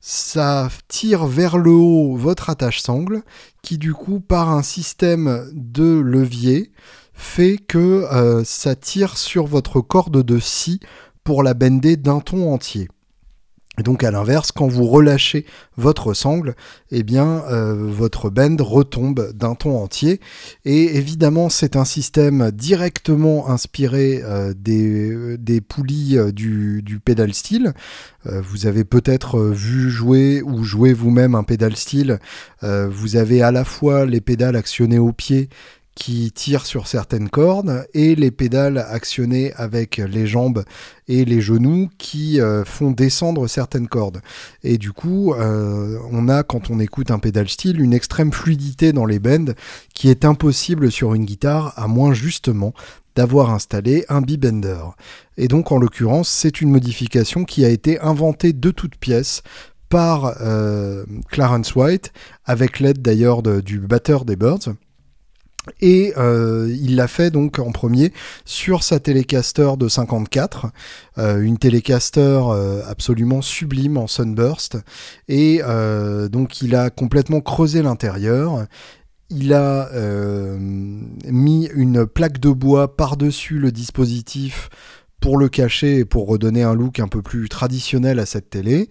[0.00, 3.22] ça tire vers le haut votre attache sangle,
[3.62, 6.72] qui du coup par un système de levier
[7.12, 10.80] fait que euh, ça tire sur votre corde de scie
[11.24, 12.88] pour la bender d'un ton entier.
[13.82, 16.54] Donc à l'inverse, quand vous relâchez votre sangle,
[16.90, 20.20] eh bien euh, votre bend retombe d'un ton entier.
[20.64, 27.32] Et évidemment, c'est un système directement inspiré euh, des, des, poulies euh, du, du pédal
[27.34, 27.74] steel.
[28.26, 32.18] Euh, vous avez peut-être vu jouer ou jouer vous-même un pédal steel.
[32.62, 35.48] Euh, vous avez à la fois les pédales actionnées au pied
[35.98, 40.62] qui tirent sur certaines cordes et les pédales actionnées avec les jambes
[41.08, 44.20] et les genoux qui euh, font descendre certaines cordes.
[44.62, 48.92] Et du coup, euh, on a, quand on écoute un pédale style, une extrême fluidité
[48.92, 49.52] dans les bends
[49.92, 52.72] qui est impossible sur une guitare, à moins justement
[53.16, 54.84] d'avoir installé un b-bender.
[55.36, 59.42] Et donc, en l'occurrence, c'est une modification qui a été inventée de toutes pièces
[59.88, 62.12] par euh, Clarence White,
[62.44, 64.76] avec l'aide d'ailleurs du batteur des Birds.
[65.80, 68.12] Et euh, il l'a fait donc en premier
[68.44, 70.66] sur sa Telecaster de 54,
[71.18, 74.78] euh, une Telecaster euh, absolument sublime en Sunburst.
[75.28, 75.60] Et
[76.30, 78.66] donc il a complètement creusé l'intérieur.
[79.30, 79.90] Il a
[80.58, 84.70] mis une plaque de bois par-dessus le dispositif
[85.20, 88.88] pour le cacher et pour redonner un look un peu plus traditionnel à cette télé.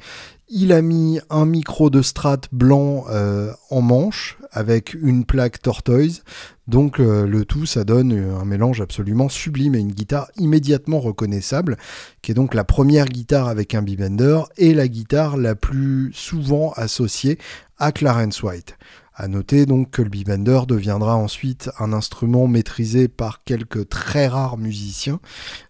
[0.49, 6.23] Il a mis un micro de strat blanc euh, en manche avec une plaque tortoise.
[6.67, 11.75] Donc euh, le tout, ça donne un mélange absolument sublime et une guitare immédiatement reconnaissable,
[12.21, 16.71] qui est donc la première guitare avec un b-bender et la guitare la plus souvent
[16.77, 17.37] associée
[17.77, 18.77] à Clarence White.
[19.19, 24.59] À noter donc que le b-bender deviendra ensuite un instrument maîtrisé par quelques très rares
[24.59, 25.19] musiciens.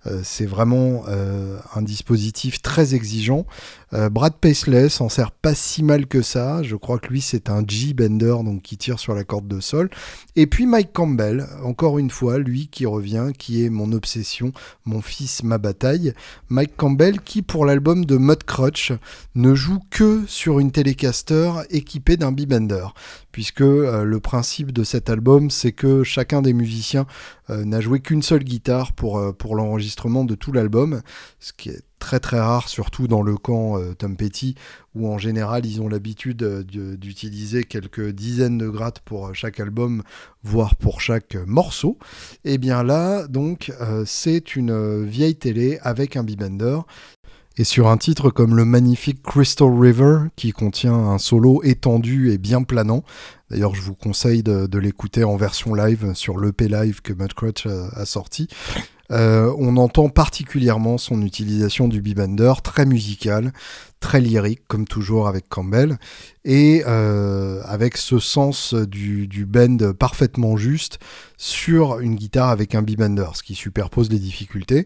[0.06, 3.46] Euh, c'est vraiment euh, un dispositif très exigeant.
[3.94, 6.62] Euh, Brad Paisley s'en sert pas si mal que ça.
[6.62, 9.90] Je crois que lui c'est un G-bender donc qui tire sur la corde de sol.
[10.36, 14.52] Et puis Mike Campbell, encore une fois, lui qui revient, qui est mon obsession,
[14.84, 16.14] mon fils, ma bataille.
[16.50, 18.92] Mike Campbell qui pour l'album de Mud Crutch
[19.36, 22.88] ne joue que sur une Telecaster équipée d'un b-bender
[23.38, 27.06] puisque euh, le principe de cet album, c'est que chacun des musiciens
[27.52, 31.04] euh, n'a joué qu'une seule guitare pour, euh, pour l'enregistrement de tout l'album,
[31.40, 34.54] ce qui est très très rare, surtout dans le camp Tom Petty,
[34.94, 40.04] où en général ils ont l'habitude de- d'utiliser quelques dizaines de grattes pour chaque album,
[40.44, 41.98] voire pour chaque morceau.
[42.46, 43.74] Et bien là, donc,
[44.06, 46.82] c'est une vieille télé avec un b-bender.
[47.60, 52.38] Et sur un titre comme le magnifique Crystal River, qui contient un solo étendu et
[52.38, 53.04] bien planant,
[53.50, 57.88] d'ailleurs je vous conseille de, l'écouter en version live sur l'EP live que Mudcrutch a,
[57.96, 58.48] a sorti,
[59.12, 63.54] euh, on entend particulièrement son utilisation du b-bender, très musical,
[64.00, 65.98] très lyrique, comme toujours avec Campbell,
[66.44, 71.00] et euh, avec ce sens du, bend parfaitement juste
[71.38, 74.86] sur une guitare avec un b-bender, ce qui superpose les difficultés.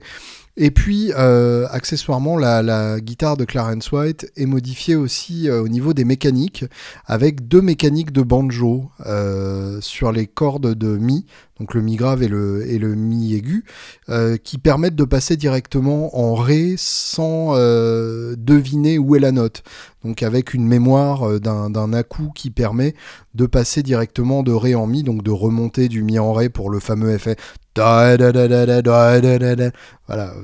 [0.58, 5.94] Et puis, euh, accessoirement, la, guitare de Clarence White est modifiée aussi euh, au niveau
[5.94, 6.66] des mécaniques,
[7.06, 11.26] avec deux mécaniques de banjo euh, sur les cordes de mi,
[11.62, 13.64] donc le mi grave et le, et le mi aigu,
[14.10, 19.62] euh, qui permettent de passer directement en ré sans euh, deviner où est la note.
[20.04, 22.96] Donc avec une mémoire euh, d'un à-coup qui permet
[23.36, 26.72] de passer directement de ré en mi, donc de remonter du mi en ré pour
[26.72, 27.36] le fameux effet.
[27.76, 28.18] Voilà,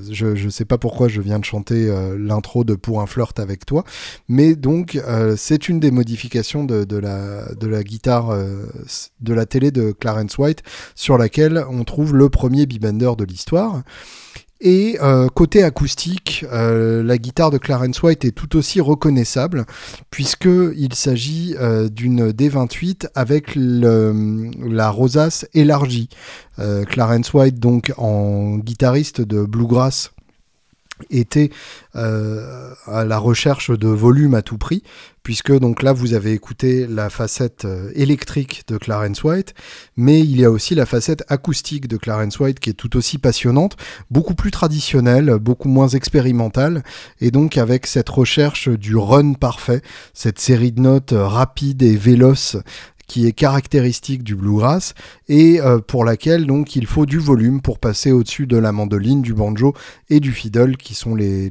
[0.10, 3.66] je ne sais pas pourquoi je viens de chanter l'intro de Pour un flirt avec
[3.66, 3.84] toi,
[4.30, 4.98] mais donc
[5.36, 8.34] c'est une des modifications de, de, la, de la guitare
[9.20, 10.64] de la télé de Clarence White
[11.08, 13.82] sur laquelle on trouve le premier b-bender de l'histoire.
[14.60, 19.66] Et euh, côté acoustique, euh, la guitare de Clarence White est tout aussi reconnaissable
[20.12, 26.10] puisque il s'agit euh, d'une D28 avec la rosace élargie.
[26.90, 30.12] Clarence White, donc en guitariste de bluegrass,
[31.10, 31.50] était
[31.96, 34.84] euh, à la recherche de volume à tout prix,
[35.24, 39.54] puisque donc là vous avez écouté la facette euh, électrique de Clarence White,
[39.96, 43.18] mais il y a aussi la facette acoustique de Clarence White qui est tout aussi
[43.18, 43.78] passionnante,
[44.10, 46.84] beaucoup plus traditionnelle, beaucoup moins expérimentale,
[47.20, 49.82] et donc avec cette recherche du run parfait,
[50.14, 52.58] cette série de notes euh, rapides et véloces
[53.08, 54.94] qui est caractéristique du bluegrass
[55.30, 59.22] et euh, pour laquelle donc il faut du volume pour passer au-dessus de la mandoline,
[59.22, 59.74] du banjo
[60.10, 61.50] et du fiddle qui sont les,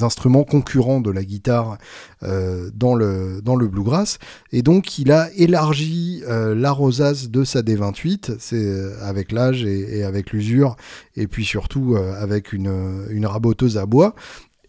[0.00, 1.78] instruments concurrents de la guitare
[2.22, 4.18] euh, dans, le, bluegrass.
[4.52, 9.98] Et donc il a élargi euh, la rosace de sa D28 c'est avec l'âge et,
[9.98, 10.76] et avec l'usure
[11.16, 14.14] et puis surtout avec une, une raboteuse à bois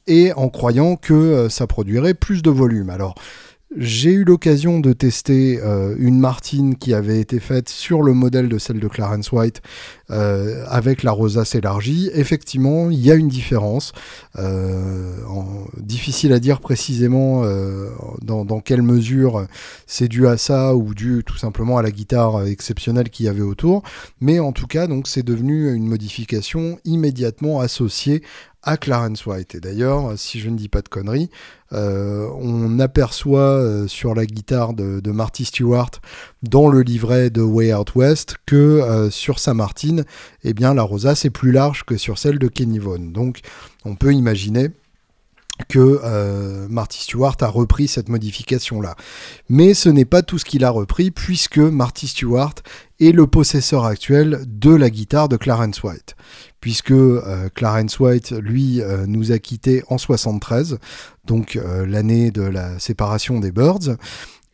[0.07, 2.89] et en croyant que ça produirait plus de volume.
[2.89, 3.15] Alors
[3.77, 8.47] j'ai eu l'occasion de tester euh, une Martine qui avait été faite sur le modèle
[8.47, 9.61] de celle de Clarence White
[10.11, 12.09] euh, avec la rosace élargie.
[12.13, 13.91] Effectivement, il y a une différence.
[14.37, 15.13] Euh,
[15.77, 17.43] difficile à dire précisément
[18.21, 19.45] dans, dans quelle mesure
[19.87, 23.41] c'est dû à ça ou dû tout simplement à la guitare exceptionnelle qu'il y avait
[23.41, 23.83] autour.
[24.21, 28.21] Mais en tout cas, donc c'est devenu une modification immédiatement associée
[28.65, 29.55] à Clarence White.
[29.55, 31.29] Et d'ailleurs, si je ne dis pas de conneries,
[31.71, 35.91] euh, on aperçoit euh, sur la guitare de, Marty Stewart
[36.43, 40.03] dans le livret de Way Out West que euh, sur sa Martine,
[40.43, 43.11] eh bien, la rosace est plus large que sur celle de Kenny Vaughan.
[43.11, 43.39] Donc,
[43.85, 44.69] on peut imaginer
[45.69, 48.95] que euh, Marty Stewart a repris cette modification-là.
[49.49, 52.55] Mais ce n'est pas tout ce qu'il a repris, puisque Marty Stewart
[52.99, 56.15] est le possesseur actuel de la guitare de Clarence White.
[56.59, 60.77] Puisque euh, Clarence White, lui, euh, nous a quittés en 73,
[61.25, 63.97] donc l'année de la séparation des Birds,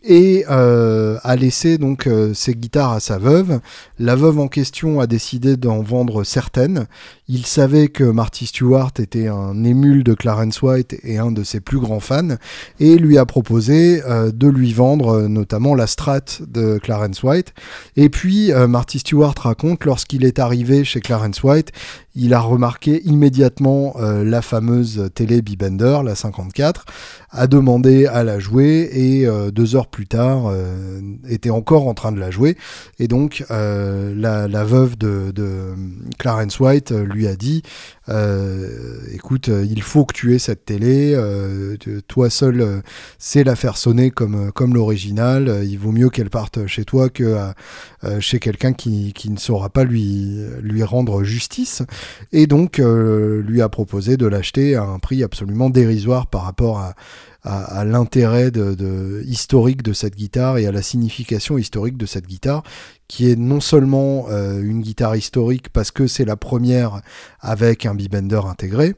[0.03, 3.59] et euh, a laissé donc euh, ses guitares à sa veuve.
[3.99, 6.87] La veuve en question a décidé d'en vendre certaines.
[7.33, 11.61] Il savait que Marty Stewart était un émule de Clarence White et un de ses
[11.61, 12.35] plus grands fans,
[12.81, 17.53] et lui a proposé euh, de lui vendre euh, notamment la Strat de Clarence White.
[17.95, 21.71] Et puis euh, Marty Stewart raconte lorsqu'il est arrivé chez Clarence White,
[22.15, 26.85] il a remarqué immédiatement euh, la fameuse télé B-Bender, la 54,
[27.29, 30.99] a demandé à la jouer et euh, deux heures plus tard euh,
[31.29, 32.57] était encore en train de la jouer.
[32.99, 35.31] Et donc la, veuve de,
[36.17, 37.63] Clarence White lui a dit
[39.13, 41.17] écoute, il faut que tu aies cette télé,
[42.07, 42.83] toi seul
[43.17, 47.37] sais la faire sonner comme, l'original, il vaut mieux qu'elle parte chez toi que
[48.19, 51.83] chez quelqu'un qui, ne saura pas lui rendre justice
[52.31, 56.79] et donc euh, lui a proposé de l'acheter à un prix absolument dérisoire par rapport
[56.79, 56.93] à,
[57.85, 58.51] l'intérêt
[59.25, 62.61] historique de cette guitare et à la signification historique de cette guitare,
[63.07, 67.01] qui est non seulement euh, une guitare historique parce que c'est la première
[67.39, 68.93] avec un B-Bender intégré,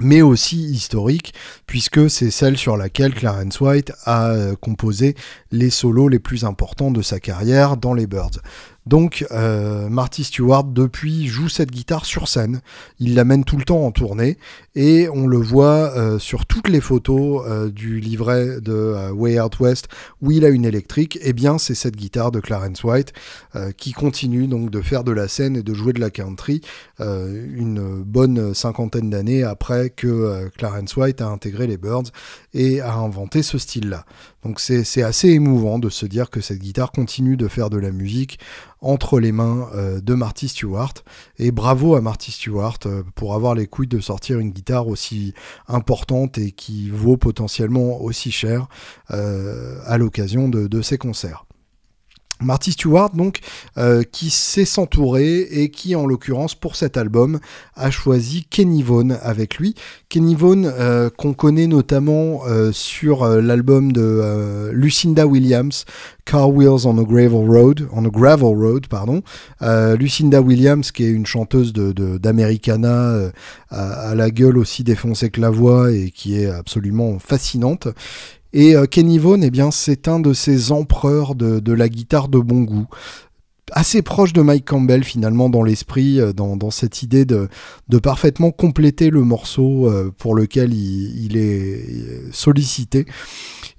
[0.00, 1.34] mais aussi historique,
[1.66, 5.14] puisque c'est celle sur laquelle Clarence White a euh, composé
[5.50, 8.40] les solos les plus importants de sa carrière dans les Birds.
[8.86, 12.60] Donc euh, Marty Stewart depuis joue cette guitare sur scène.
[13.00, 14.38] Il l'amène tout le temps en tournée
[14.76, 19.58] et on le voit euh, sur toutes les photos euh, du livret de Way Out
[19.58, 19.88] West
[20.22, 21.18] où il a une électrique.
[21.22, 23.12] Et bien c'est cette guitare de Clarence White
[23.78, 26.60] qui continue donc de faire de la scène et de jouer de la country
[26.98, 32.10] une bonne cinquantaine d'années après que Clarence White a intégré les Birds
[32.52, 34.04] et a inventé ce style-là.
[34.44, 37.90] Donc c'est assez émouvant de se dire que cette guitare continue de faire de la
[37.90, 38.38] musique
[38.86, 40.94] entre les mains euh, de Marty Stewart.
[41.38, 45.34] Et bravo à Marty Stewart euh, pour avoir les couilles de sortir une guitare aussi
[45.68, 48.68] importante et qui vaut potentiellement aussi cher
[49.10, 51.44] euh, à l'occasion de, de ses concerts.
[52.42, 53.40] Marty Stewart, donc,
[53.78, 57.40] euh, qui sait s'entourer et qui, en l'occurrence, pour cet album,
[57.74, 59.74] a choisi Kenny Vaughan avec lui.
[60.08, 65.84] Kenny Vaughan, euh, qu'on connaît notamment euh, sur l'album de Lucinda Williams,
[66.24, 69.22] Car Wheels on a Gravel Road, on a Gravel Road, pardon.
[69.60, 73.30] Lucinda Williams, qui est une chanteuse d'Americana
[73.70, 77.88] à la gueule aussi défoncée que la voix et qui est absolument fascinante.
[78.56, 82.38] Et euh, Kenny Vaughan, eh bien, c'est un de ces empereurs de, la guitare de
[82.38, 82.86] bon goût.
[83.70, 87.48] Assez proche de Mike Campbell finalement dans l'esprit, euh, dans, cette idée de,
[88.02, 93.04] parfaitement compléter le morceau euh, pour lequel il est sollicité.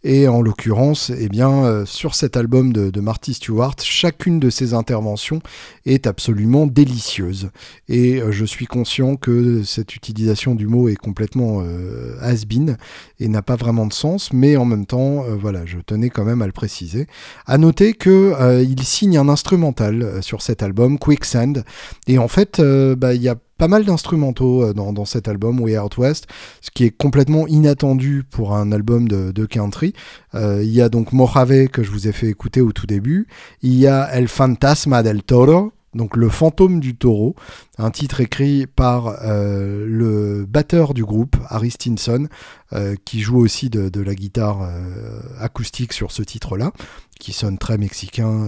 [0.09, 4.73] Et en l'occurrence, eh bien, euh, sur cet album de, Marty Stewart, chacune de ses
[4.73, 5.41] interventions
[5.85, 7.49] est absolument délicieuse.
[7.89, 12.77] Et euh, je suis conscient que cette utilisation du mot est complètement euh, has-been
[13.19, 16.23] et n'a pas vraiment de sens, mais en même temps, euh, voilà, je tenais quand
[16.23, 17.07] même à le préciser.
[17.45, 21.65] À noter que euh, il signe un instrumental sur cet album, Quicksand,
[22.07, 25.59] et en fait, bah, il y a pas mal d'instrumentaux euh, dans, dans cet album
[25.59, 26.27] Way Out West,
[26.61, 29.93] ce qui est complètement inattendu pour un album de, de country.
[30.35, 33.27] Euh, il y a donc Mojave que je vous ai fait écouter au tout début.
[33.61, 37.35] Il y a El Fantasma del Toro, donc le fantôme du taureau,
[37.77, 42.27] un titre écrit par euh, le batteur du groupe, Harry Stinson,
[42.73, 46.71] euh, qui joue aussi de, la guitare euh, acoustique sur ce titre-là,
[47.19, 48.47] qui sonne très mexicain,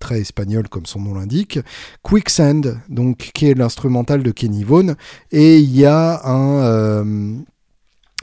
[0.00, 1.60] très espagnol comme son nom l'indique.
[2.02, 4.94] Quicksand, donc qui est l'instrumental de Kenny Vaughan,
[5.30, 7.44] et il y a un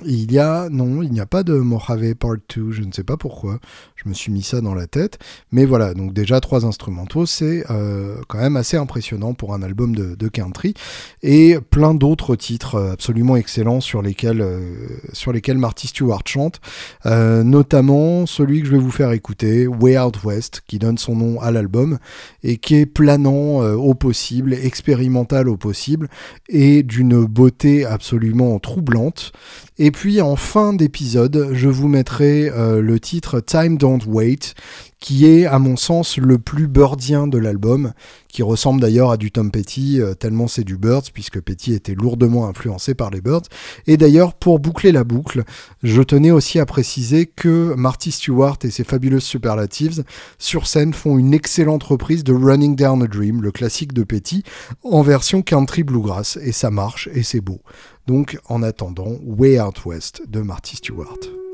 [0.03, 3.05] il y a, non, il n'y a pas de Mojave Part 2, je ne sais
[3.05, 3.59] pas pourquoi,
[4.05, 5.17] je me suis mis ça dans la tête,
[5.51, 9.95] mais voilà, donc déjà trois instrumentaux, c'est euh, quand même assez impressionnant pour un album
[9.95, 10.75] de, de country,
[11.23, 14.59] et plein d'autres titres euh, absolument excellents sur lesquels, euh,
[15.11, 16.61] sur lesquels Marty Stewart chante,
[17.03, 21.41] notamment celui que je vais vous faire écouter, Way Out West, qui donne son nom
[21.41, 21.97] à l'album,
[22.43, 26.09] et qui est planant au possible, expérimental au possible,
[26.47, 29.31] et d'une beauté absolument troublante.
[29.77, 34.55] Et puis en fin d'épisode, je vous mettrai le titre Time Don't Wait,
[34.99, 37.93] qui est à mon sens le plus birdien de l'album,
[38.27, 41.93] qui ressemble d'ailleurs à du Tom Petty, euh, tellement c'est du Birds, puisque Petty était
[41.93, 43.43] lourdement influencé par les Birds.
[43.85, 45.43] Et d'ailleurs, pour boucler la boucle,
[45.83, 50.03] je tenais aussi à préciser que Marty Stewart et ses fabuleuses superlatives
[50.39, 54.43] sur scène font une excellente reprise de Running Down a Dream, le classique de Petty,
[54.83, 57.61] en version country bluegrass, et ça marche et c'est beau.
[58.07, 61.44] Donc, en attendant, Way Out West de Marty Stewart.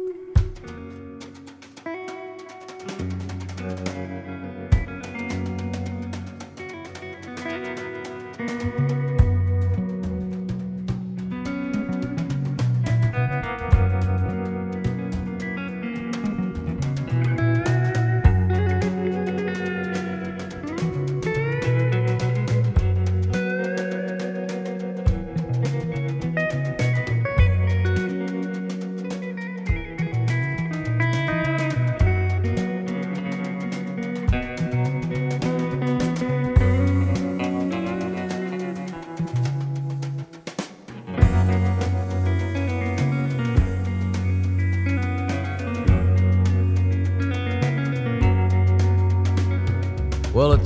[3.02, 3.78] Well,
[8.39, 9.01] it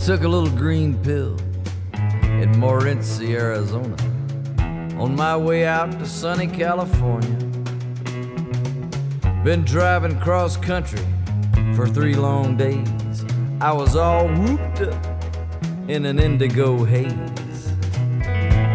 [0.05, 1.35] took a little green pill
[2.39, 3.95] in Morenci, Arizona,
[5.01, 7.35] on my way out to sunny California.
[9.43, 11.03] Been driving cross country
[11.75, 13.25] for three long days.
[13.59, 15.05] I was all whooped up
[15.87, 17.73] in an indigo haze.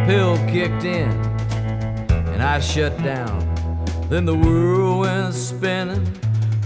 [0.08, 1.12] Pill kicked in,
[2.32, 3.38] and I shut down.
[4.08, 6.12] Then the world went spinning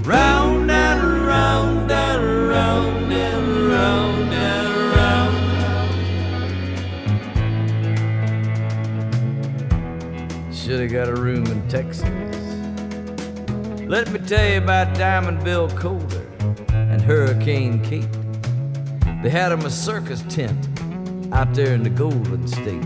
[0.05, 4.69] round and around and around and around and
[10.47, 10.55] around.
[10.55, 12.05] Should have got a room in Texas.
[13.89, 16.27] Let me tell you about Diamond Bill Coulter
[16.69, 18.07] and Hurricane Kate.
[19.23, 20.69] They had him a circus tent
[21.33, 22.83] out there in the Golden State.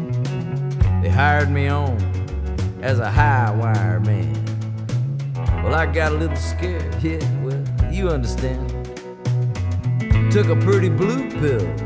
[1.02, 1.98] They hired me on
[2.80, 4.27] as a high wire man.
[5.68, 6.94] Well, I got a little scared.
[7.02, 7.62] Yeah, well,
[7.92, 8.70] you understand.
[10.32, 11.76] Took a pretty blue pill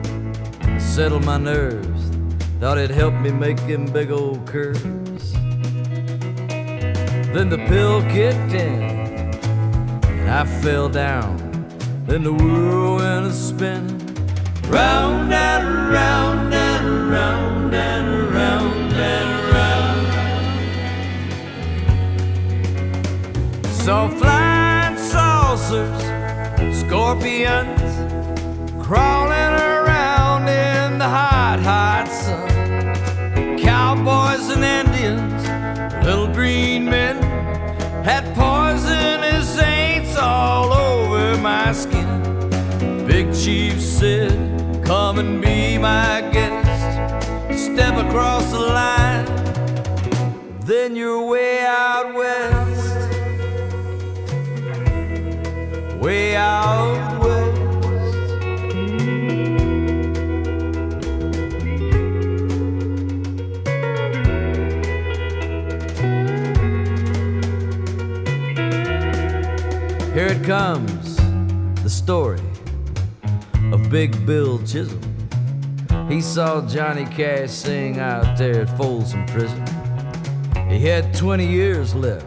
[0.61, 2.05] to settle my nerves.
[2.61, 5.33] Thought it helped me make them big old curves.
[7.33, 8.85] Then the pill kicked in,
[10.05, 11.39] and I fell down.
[12.07, 13.99] Then the world went a spinning,
[14.69, 18.82] round and round and round and round
[23.85, 26.03] Saw flying saucers,
[26.87, 27.83] scorpions
[28.81, 33.59] crawling around in the hot, hot sun.
[33.59, 37.21] Cowboys and Indians, little green men,
[38.05, 43.05] had poisonous saints all over my skin.
[43.05, 44.31] Big Chief said,
[44.85, 47.27] Come and be my guest.
[47.59, 49.27] Step across the line,
[50.61, 52.82] then you're way out west.
[56.03, 57.63] Way out west.
[70.13, 71.17] Here it comes,
[71.85, 72.41] the story
[73.71, 75.01] of Big Bill Chisholm.
[76.09, 79.65] He saw Johnny Cash sing out there at Folsom Prison.
[80.69, 82.27] He had 20 years left,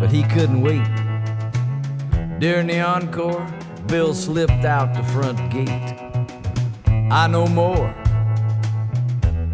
[0.00, 0.99] but he couldn't wait.
[2.40, 3.46] During the encore,
[3.86, 5.94] Bill slipped out the front gate.
[7.12, 7.94] I know more,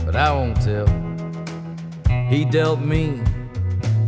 [0.04, 0.86] but I won't tell.
[2.28, 3.20] He dealt me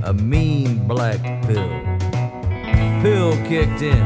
[0.05, 1.69] a mean black pill
[3.03, 4.03] pill kicked in,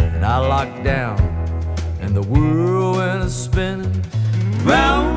[0.00, 1.18] and I locked down,
[2.00, 4.02] and the world went a spinning
[4.64, 5.07] round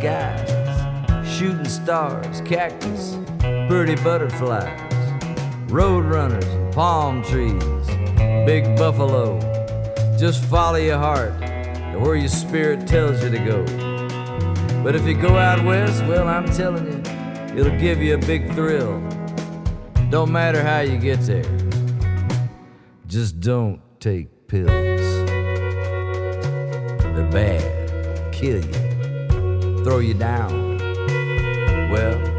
[0.00, 3.18] skies, shooting stars, cactus,
[3.68, 4.90] pretty butterflies
[5.70, 7.86] road runners, palm trees,
[8.44, 9.38] big buffalo.
[10.18, 13.64] Just follow your heart to where your spirit tells you to go.
[14.82, 18.52] But if you go out west, well, I'm telling you, it'll give you a big
[18.54, 19.00] thrill.
[20.10, 21.44] Don't matter how you get there,
[23.06, 24.70] just don't take pills.
[27.14, 28.79] They're bad, kill you,
[29.84, 30.78] throw you down.
[31.90, 32.29] Well,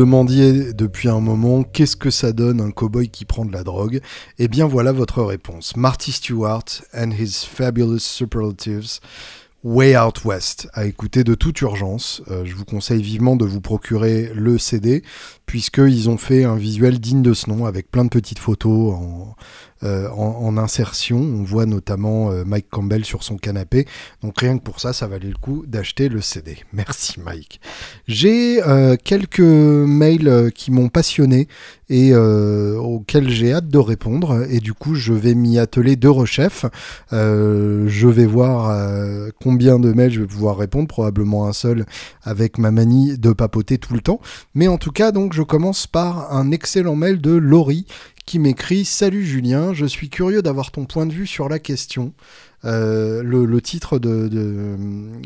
[0.00, 4.00] demandiez depuis un moment qu'est-ce que ça donne un cowboy qui prend de la drogue?
[4.38, 5.76] Eh bien voilà votre réponse.
[5.76, 9.00] Marty Stewart and his fabulous superlatives.
[9.62, 12.22] Way Out West à écouter de toute urgence.
[12.30, 15.02] Euh, je vous conseille vivement de vous procurer le CD
[15.44, 19.36] puisqu'ils ont fait un visuel digne de ce nom avec plein de petites photos en,
[19.82, 21.18] euh, en, insertion.
[21.18, 23.86] On voit notamment euh, Mike Campbell sur son canapé.
[24.22, 26.58] Donc rien que pour ça, ça valait le coup d'acheter le CD.
[26.74, 27.62] Merci Mike.
[28.06, 31.48] J'ai euh, quelques mails qui m'ont passionné
[31.88, 34.46] et auxquels j'ai hâte de répondre.
[34.48, 36.64] Et du coup, je vais m'y atteler de rechef.
[37.10, 40.86] Je vais voir combien de mails je vais pouvoir répondre.
[40.86, 41.86] Probablement un seul
[42.22, 44.20] avec ma manie de papoter tout le temps.
[44.54, 47.86] Mais en tout cas, donc, je commence par un excellent mail de Laurie
[48.26, 52.12] qui m'écrit Salut Julien, je suis curieux d'avoir ton point de vue sur la question.
[52.64, 54.28] Euh, le, titre de,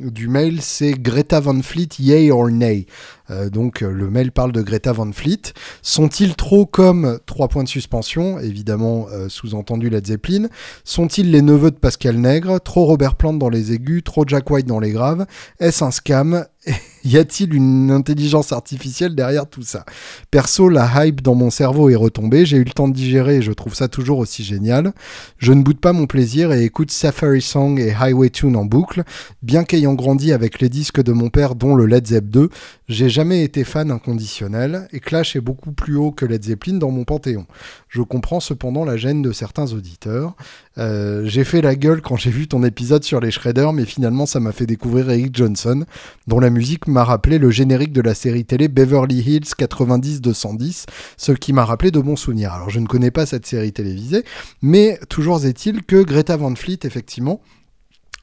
[0.03, 2.87] du mail, c'est Greta Van Fleet, yay or nay.
[3.31, 5.53] Euh, donc le mail parle de Greta Van Fleet.
[5.83, 10.49] Sont-ils trop comme trois points de suspension, évidemment euh, sous-entendu Led Zeppelin
[10.85, 12.61] Sont-ils les neveux de Pascal Nègre?
[12.61, 15.27] Trop Robert Plant dans les aigus, trop Jack White dans les graves
[15.59, 16.47] Est-ce un scam?
[17.05, 19.85] Y a-t-il une intelligence artificielle derrière tout ça?
[20.31, 23.43] Perso, la hype dans mon cerveau est retombée, j'ai eu le temps de digérer et
[23.43, 24.95] je trouve ça toujours aussi génial.
[25.37, 29.03] Je ne boude pas mon plaisir et écoute Safari Song et Highway Tune en boucle.
[29.43, 32.49] Bien qu'ayant grandi avec les disques de mon père, dont le Led Zepp 2,
[32.89, 36.91] j'ai jamais été fan inconditionnel et Clash est beaucoup plus haut que Led Zeppelin dans
[36.91, 37.47] mon panthéon.
[37.95, 40.35] Je comprends cependant la gêne de certains auditeurs.
[40.79, 44.27] Euh, j'ai fait la gueule quand j'ai vu ton épisode sur les Shredders, mais finalement
[44.27, 45.85] ça m'a fait découvrir Eric Johnson,
[46.27, 50.87] dont la musique m'a rappelé le générique de la série télé Beverly Hills 90-210,
[51.17, 52.53] ce qui m'a rappelé de bons souvenirs.
[52.53, 54.25] Alors je ne connais pas cette série télévisée,
[54.61, 57.43] mais toujours est-il que Greta Van Fleet, effectivement,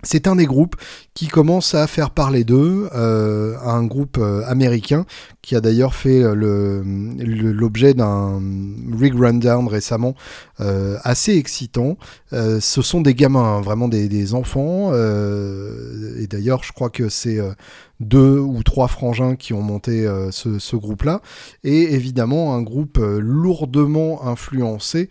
[0.04, 0.76] c'est un des groupes
[1.14, 5.06] qui commence à faire parler d'eux, euh, un groupe euh, américain
[5.42, 8.42] qui a d'ailleurs fait euh, l'objet d'un
[8.98, 10.16] rig rundown récemment
[11.04, 11.98] assez excitant.
[12.32, 17.40] Ce sont des gamins, hein, vraiment des, enfants, et d'ailleurs je crois que c'est
[18.00, 21.22] deux ou trois frangins qui ont monté ce, groupe-là,
[21.64, 25.10] et évidemment un groupe lourdement influencé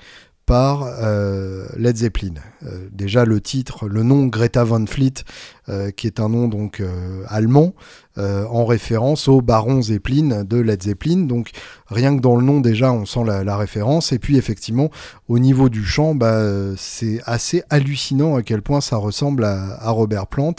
[0.51, 2.35] par euh, Led Zeppelin.
[2.67, 5.23] Euh, déjà le titre, le nom Greta Van Fleet,
[5.69, 7.75] euh, qui est un nom donc euh, allemand,
[8.19, 11.27] euh, en référence au baron Zeppelin de Led Zeppelin.
[11.27, 11.51] Donc
[11.87, 14.13] rien que dans le nom déjà on sent la, référence.
[14.13, 14.91] Et puis effectivement
[15.29, 16.43] au niveau du chant, bah,
[16.77, 20.55] c'est assez hallucinant à quel point ça ressemble à, Robert Plant,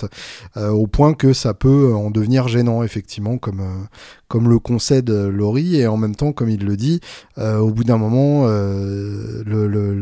[0.56, 3.88] au point que ça peut en devenir gênant effectivement comme,
[4.28, 5.78] comme le concède Laurie.
[5.78, 7.02] Et en même temps, comme il le dit,
[7.38, 10.02] au bout d'un moment, le-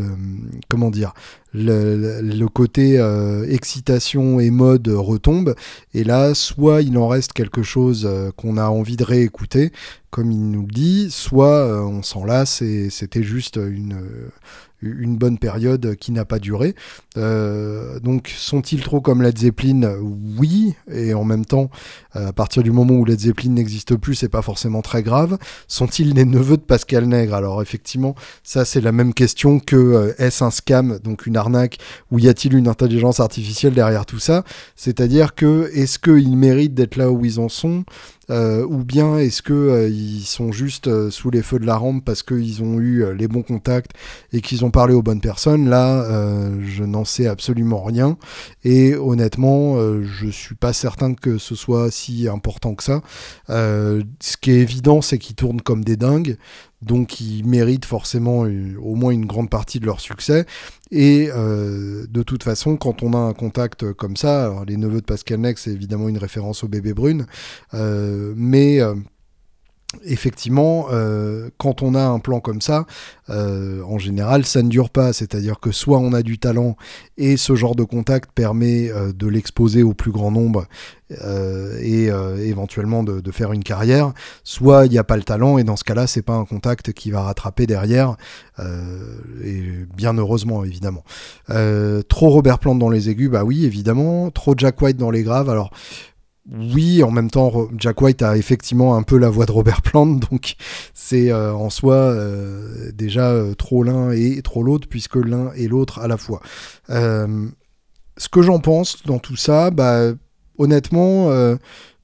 [0.69, 1.13] comment dire,
[1.53, 5.55] le, le- côté euh, excitation et mode retombe.
[5.93, 9.71] Et là, soit il en reste quelque chose euh, qu'on a envie de réécouter,
[10.09, 13.99] comme il nous le dit, soit euh, on s'en lasse et c'était juste une,
[14.82, 16.75] une bonne période qui n'a pas duré.
[17.17, 19.97] Euh, donc, sont-ils trop comme Led Zeppelin?
[20.38, 21.69] Oui, et en même temps,
[22.15, 25.38] euh, à partir du moment où Led Zeppelin n'existe plus, c'est pas forcément très grave.
[25.67, 27.34] Sont-ils les neveux de Pascal Nègre?
[27.34, 31.77] Alors, effectivement, ça c'est la même question que euh, est-ce un scam, donc une arnaque,
[32.11, 34.43] ou y a-t-il une intelligence artificielle derrière tout ça?
[34.75, 37.84] C'est-à-dire que est-ce qu'ils méritent d'être là où ils en sont?
[38.30, 41.77] Euh, ou bien est-ce que euh, ils sont juste euh, sous les feux de la
[41.77, 43.91] rampe parce qu'ils ont eu les bons contacts
[44.34, 45.69] et qu'ils ont parlé aux bonnes personnes?
[45.69, 46.05] Là,
[46.61, 48.17] je n'en sais absolument rien.
[48.63, 53.01] Et honnêtement, je suis pas certain que ce soit si important que ça.
[53.47, 56.38] Ce qui est évident, c'est qu'ils tournent comme des dingues.
[56.82, 58.39] Donc ils méritent forcément
[58.82, 60.45] au moins une grande partie de leur succès.
[60.91, 65.05] Et euh, de toute façon, quand on a un contact comme ça, les neveux de
[65.05, 67.27] Pascal Nex, c'est évidemment une référence au bébé brune,
[67.73, 68.95] euh, mais euh,
[70.03, 72.85] effectivement, euh, quand on a un plan comme ça,
[73.29, 75.13] euh, en général, ça ne dure pas.
[75.13, 76.77] C'est-à-dire que soit on a du talent
[77.17, 80.67] et ce genre de contact permet euh, de l'exposer au plus grand nombre
[81.81, 84.13] et éventuellement de, faire une carrière,
[84.43, 86.93] soit il n'y a pas le talent et dans ce cas-là, c'est pas un contact
[86.93, 88.15] qui va rattraper derrière.
[88.59, 89.63] et
[89.97, 91.03] bien heureusement, évidemment.
[91.47, 94.29] Trop Robert Plant dans les aigus, bah oui, évidemment.
[94.29, 95.71] Trop Jack White dans les graves, alors.
[96.51, 100.05] Oui, en même temps, Jack White a effectivement un peu la voix de Robert Plant,
[100.31, 100.55] donc
[100.93, 105.67] c'est euh, en soi euh, déjà euh, trop l'un et trop l'autre, puisque l'un et
[105.67, 106.41] l'autre à la fois.
[106.89, 110.11] Ce que j'en pense dans tout ça, bah,
[110.57, 111.29] honnêtement,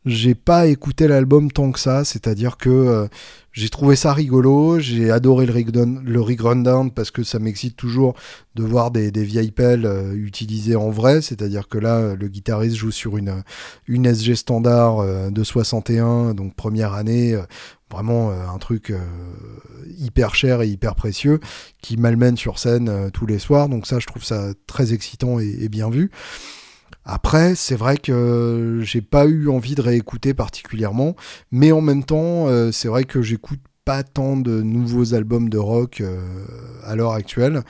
[0.05, 3.07] j'ai pas écouté l'album tant que ça, c'est-à-dire que euh,
[3.51, 7.75] j'ai trouvé ça rigolo, j'ai adoré le down- le rig rundown parce que ça m'excite
[7.75, 8.13] toujours
[8.53, 12.91] de voir des, vieilles pelles euh, utilisées en vrai, c'est-à-dire que là, le guitariste joue
[12.91, 13.43] sur une,
[13.87, 17.35] une SG standard euh, de 61, donc première année,
[17.89, 18.91] vraiment un truc
[19.97, 21.39] hyper cher et hyper précieux
[21.81, 25.69] qui malmène sur scène tous les soirs, donc ça, je trouve ça très excitant et
[25.69, 26.11] bien vu.
[27.05, 31.15] Après, c'est vrai que j'ai pas eu envie de réécouter particulièrement,
[31.51, 35.59] mais en même temps, euh, c'est vrai que j'écoute pas tant de nouveaux albums de
[35.59, 36.19] rock euh,
[36.83, 37.61] à l'heure actuelle.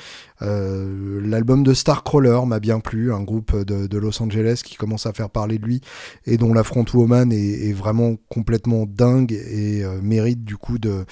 [0.42, 5.12] Euh, L'album de Starcrawler m'a bien plu, un groupe de, Los Angeles qui commence à
[5.12, 5.82] faire parler de lui
[6.26, 11.06] et dont la frontwoman est, vraiment complètement dingue et mérite du coup de,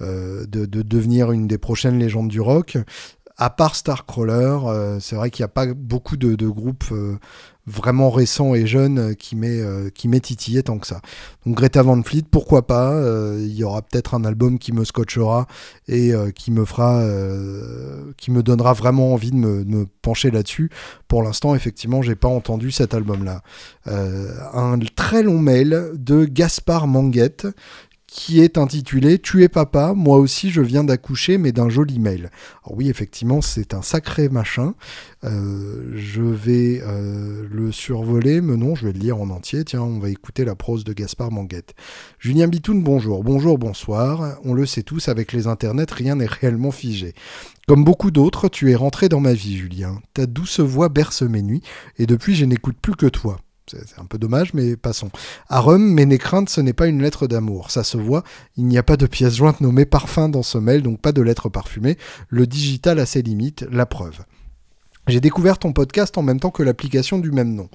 [0.00, 2.76] de devenir une des prochaines légendes du rock.
[3.40, 7.16] À part Starcrawler, euh, c'est vrai qu'il n'y a pas beaucoup de, groupes euh,
[7.66, 9.34] vraiment récents et jeunes euh, qui
[10.08, 11.00] m'aient titillé tant que ça.
[11.46, 13.02] Donc Greta Van Fleet, pourquoi pas
[13.38, 15.46] Il y aura peut-être un album qui me scotchera
[15.88, 17.02] et qui me fera,
[18.18, 20.70] qui me donnera vraiment envie de me, pencher là-dessus.
[21.08, 23.40] Pour l'instant, effectivement, j'ai pas entendu cet album-là.
[23.86, 27.46] Un très long mail de Gaspard Manguette
[28.10, 32.30] qui est intitulé Tu es papa, moi aussi je viens d'accoucher, mais d'un joli mail.
[32.64, 34.74] Alors oui, effectivement, c'est un sacré machin.
[35.22, 39.64] Euh, je vais euh, le survoler, mais non, je vais le lire en entier.
[39.64, 41.74] Tiens, on va écouter la prose de Gaspard Manguette.
[42.18, 43.22] Julien Bitoun, bonjour.
[43.22, 44.38] Bonjour, bonsoir.
[44.44, 47.14] On le sait tous, avec les internets, rien n'est réellement figé.
[47.68, 50.00] Comme beaucoup d'autres, tu es rentré dans ma vie, Julien.
[50.14, 51.62] Ta douce voix berce mes nuits,
[51.98, 53.38] et depuis je n'écoute plus que toi.
[53.70, 55.10] C'est un peu dommage, mais passons.
[55.48, 57.70] À Rome, mes crainte, ce n'est pas une lettre d'amour.
[57.70, 58.24] Ça se voit,
[58.56, 61.22] il n'y a pas de pièce jointe nommée parfum dans ce mail, donc pas de
[61.22, 61.96] lettre parfumée.
[62.28, 64.18] Le digital a ses limites, la preuve.
[65.06, 67.68] J'ai découvert ton podcast en même temps que l'application du même nom.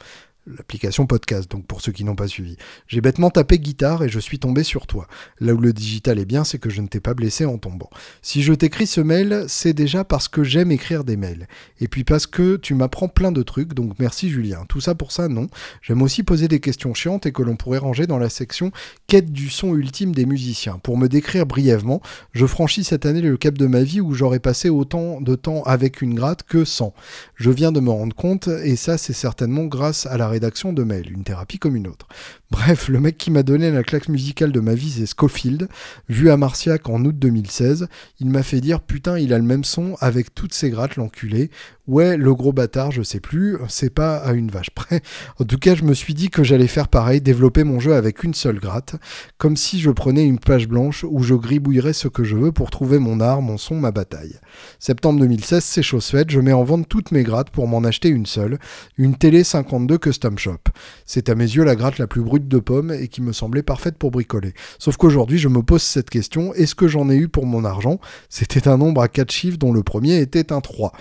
[0.48, 2.56] L'application podcast, donc pour ceux qui n'ont pas suivi.
[2.88, 5.08] J'ai bêtement tapé guitare et je suis tombé sur toi.
[5.40, 7.90] Là où le digital est bien, c'est que je ne t'ai pas blessé en tombant.
[8.22, 11.48] Si je t'écris ce mail, c'est déjà parce que j'aime écrire des mails.
[11.80, 14.66] Et puis parce que tu m'apprends plein de trucs, donc merci Julien.
[14.70, 15.48] Tout ça pour ça, non.
[15.82, 18.72] J'aime aussi poser des questions chiantes et que l'on pourrait ranger dans la section
[19.08, 20.78] quête du son ultime des musiciens.
[20.78, 24.40] Pour me décrire brièvement, je franchis cette année le cap de ma vie où j'aurais
[24.40, 26.94] passé autant de temps avec une gratte que sans.
[27.34, 30.84] Je viens de me rendre compte, et ça c'est certainement grâce à la rédaction de
[30.84, 32.08] mails, une thérapie comme une autre.
[32.52, 35.68] Bref, le mec qui m'a donné la claque musicale de ma vie, c'est Scofield,
[36.10, 37.88] vu à Marciac en août 2016.
[38.20, 41.50] Il m'a fait dire putain, il a le même son avec toutes ses grattes, l'enculé.
[41.88, 45.02] Ouais, le gros bâtard, je sais plus, c'est pas à une vache près.
[45.40, 48.24] En tout cas, je me suis dit que j'allais faire pareil, développer mon jeu avec
[48.24, 48.96] une seule gratte,
[49.38, 52.70] comme si je prenais une page blanche où je gribouillerais ce que je veux pour
[52.70, 54.40] trouver mon art, mon son, ma bataille.
[54.80, 58.10] Septembre 2016, c'est chose faite, je mets en vente toutes mes grattes pour m'en acheter
[58.10, 58.60] une seule,
[58.98, 60.58] une télé 52 Custom Shop.
[61.06, 63.64] C'est à mes yeux la gratte la plus brute de pomme et qui me semblait
[63.64, 64.54] parfaite pour bricoler.
[64.80, 68.00] Sauf qu'aujourd'hui, je me pose cette question, est-ce que j'en ai eu pour mon argent?
[68.30, 70.92] C'était un nombre à 4 chiffres dont le premier était un 3.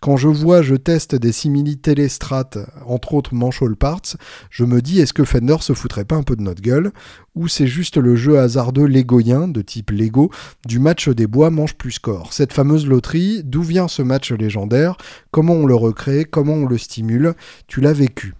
[0.00, 2.50] Quand je vois, je teste des simili télestrat,
[2.86, 4.16] entre autres Manchol Parts,
[4.50, 6.92] je me dis, est-ce que Fender se foutrait pas un peu de notre gueule?
[7.34, 10.30] Ou c'est juste le jeu hasardeux légoyen, de type Lego,
[10.66, 14.96] du match des bois mange plus score Cette fameuse loterie, d'où vient ce match légendaire?
[15.30, 16.24] Comment on le recrée?
[16.24, 17.34] Comment on le stimule?
[17.66, 18.34] Tu l'as vécu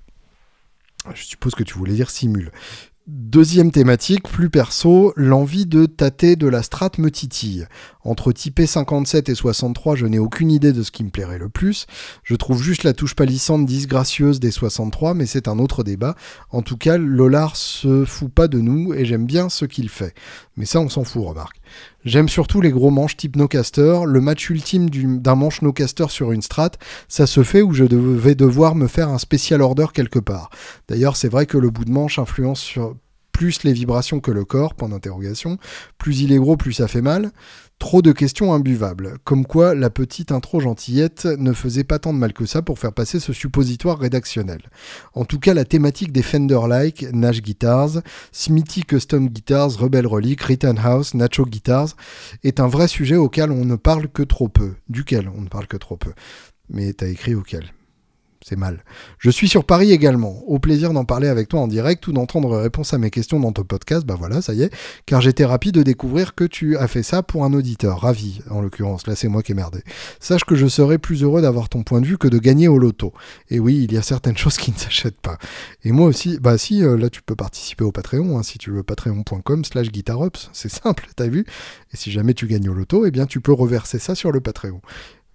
[1.13, 2.51] je suppose que tu voulais dire simule.
[3.07, 7.67] Deuxième thématique, plus perso, l'envie de tâter de la strat me titille.
[8.05, 11.49] Entre typé 57 et 63, je n'ai aucune idée de ce qui me plairait le
[11.49, 11.87] plus.
[12.23, 16.15] Je trouve juste la touche palissante disgracieuse des 63, mais c'est un autre débat.
[16.51, 20.15] En tout cas, Lolar se fout pas de nous et j'aime bien ce qu'il fait.
[20.57, 21.57] Mais ça, on s'en fout, remarque.
[22.05, 24.01] J'aime surtout les gros manches type no-caster.
[24.07, 26.73] Le match ultime du- d'un manche no-caster sur une strat,
[27.09, 30.51] ça se fait où je vais devoir me faire un spécial order quelque part.
[30.89, 32.97] D'ailleurs, c'est vrai que le bout de manche influence sur
[33.33, 35.59] plus les vibrations que le corps, point d'interrogation.
[35.99, 37.33] Plus il est gros, plus ça fait mal.
[37.79, 39.19] Trop de questions imbuvables.
[39.25, 42.79] Comme quoi, la petite intro gentillette ne faisait pas tant de mal que ça pour
[42.79, 44.63] faire passer ce suppositoire rédactionnel.
[45.13, 48.01] En tout cas, la thématique des Fender-like, Nash Guitars,
[48.33, 51.97] Smithy Custom Guitars, Rebel Relic, Rittenhouse, Nacho Guitars,
[52.43, 54.75] est un vrai sujet auquel on ne parle que trop peu.
[54.89, 56.13] Duquel on ne parle que trop peu.
[56.71, 57.73] Mais t'as écrit auquel?
[58.45, 58.85] C'est mal.
[59.19, 60.43] Je suis sur Paris également.
[60.47, 63.53] Au plaisir d'en parler avec toi en direct ou d'entendre réponse à mes questions dans
[63.53, 64.05] ton podcast.
[64.05, 64.71] Bah voilà, ça y est.
[65.07, 68.03] Car j'étais rapide de découvrir que tu as fait ça pour un auditeur.
[68.03, 69.07] Ravi, en l'occurrence.
[69.07, 69.81] Là, c'est moi qui ai merdé.
[70.21, 72.79] Sache que je serais plus heureux d'avoir ton point de vue que de gagner au
[72.79, 73.15] loto.
[73.49, 75.39] Et oui, il y a certaines choses qui ne s'achètent pas.
[75.83, 78.71] Et moi aussi, bah si, euh, là, tu peux participer au Patreon, hein, si tu
[78.71, 80.51] veux, patreon.com slash guitarops.
[80.53, 81.47] C'est simple, t'as vu
[81.95, 84.43] Et si jamais tu gagnes au loto, eh bien, tu peux reverser ça sur le
[84.43, 84.83] Patreon.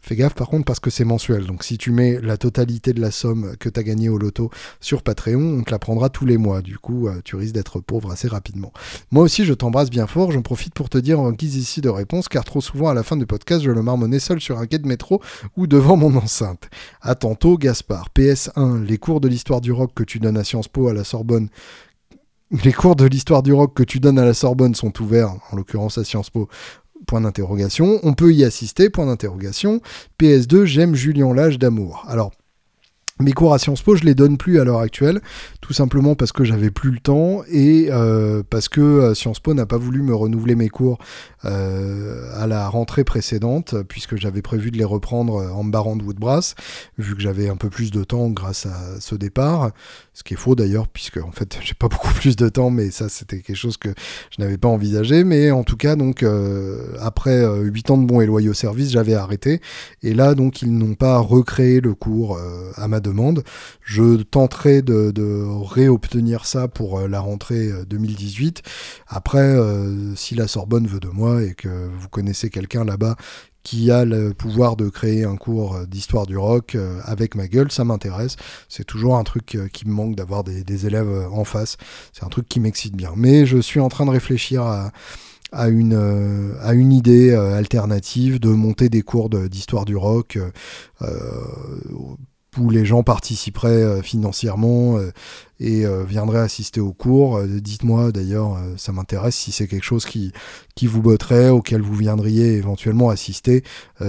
[0.02, 1.46] Fais gaffe par contre parce que c'est mensuel.
[1.46, 4.50] Donc si tu mets la totalité de la somme que tu as gagnée au loto
[4.80, 6.62] sur Patreon, on te la prendra tous les mois.
[6.62, 8.72] Du coup, euh, tu risques d'être pauvre assez rapidement.
[9.12, 10.32] Moi aussi, je t'embrasse bien fort.
[10.32, 13.04] J'en profite pour te dire en guise ici de réponse, car trop souvent à la
[13.04, 15.22] fin du podcast, je le marmonnais seul sur un quai de métro
[15.58, 16.70] ou devant mon enceinte.
[17.02, 18.08] À tantôt, Gaspard.
[18.16, 21.04] PS1, les cours de l'histoire du rock que tu donnes à Sciences Po à la
[21.04, 21.50] Sorbonne.
[22.64, 25.56] Les cours de l'histoire du rock que tu donnes à la Sorbonne sont ouverts, en
[25.56, 26.50] l'occurrence à Sciences Po,
[27.10, 28.00] point d'interrogation.
[28.04, 29.82] On peut y assister, point d'interrogation.
[30.20, 32.06] PS2, j'aime Julien Lage d'amour.
[32.08, 32.32] Alors,
[33.22, 35.20] Mes cours à Sciences Po, je les donne plus à l'heure actuelle,
[35.60, 39.54] tout simplement parce que j'avais plus le temps et euh, parce que euh, Sciences Po
[39.54, 41.00] n'a pas voulu me renouveler mes cours
[41.44, 46.04] euh, à la rentrée précédente, puisque j'avais prévu de les reprendre en me barrant de
[46.04, 46.56] Woodbrass,
[46.98, 49.72] vu que j'avais un peu plus de temps grâce à ce départ.
[50.14, 52.90] Ce qui est faux d'ailleurs, puisque en fait j'ai pas beaucoup plus de temps, mais
[52.90, 53.90] ça c'était quelque chose que
[54.32, 55.26] je n'avais pas envisagé.
[55.26, 56.26] Mais en tout cas, donc
[57.02, 59.60] après 8 ans de bons et loyaux services, j'avais arrêté.
[60.04, 62.40] Et là, donc ils n'ont pas recréé le cours
[62.76, 63.09] à ma demande.
[63.82, 65.14] Je tenterai de,
[65.64, 68.62] réobtenir ça pour la rentrée 2018.
[69.08, 69.56] Après,
[70.16, 73.16] si la Sorbonne veut de moi, et que vous connaissez quelqu'un là-bas
[73.64, 77.72] qui a le pouvoir de créer un cours d'histoire du rock euh, avec ma gueule,
[77.72, 78.36] ça m'intéresse.
[78.68, 81.78] C'est toujours un truc euh, qui me manque d'avoir des, élèves euh, en face.
[82.14, 83.12] C'est un truc qui m'excite bien.
[83.16, 84.64] Mais je suis en train de réfléchir
[85.52, 90.38] à une idée alternative de monter des cours d'histoire du rock
[92.58, 95.00] où les gens participeraient financièrement
[95.60, 97.38] et euh, viendrait assister au cours.
[97.38, 100.32] Euh, dites-moi d'ailleurs, euh, ça m'intéresse si c'est quelque chose qui,
[100.76, 103.64] qui vous botterait, auquel vous viendriez éventuellement assister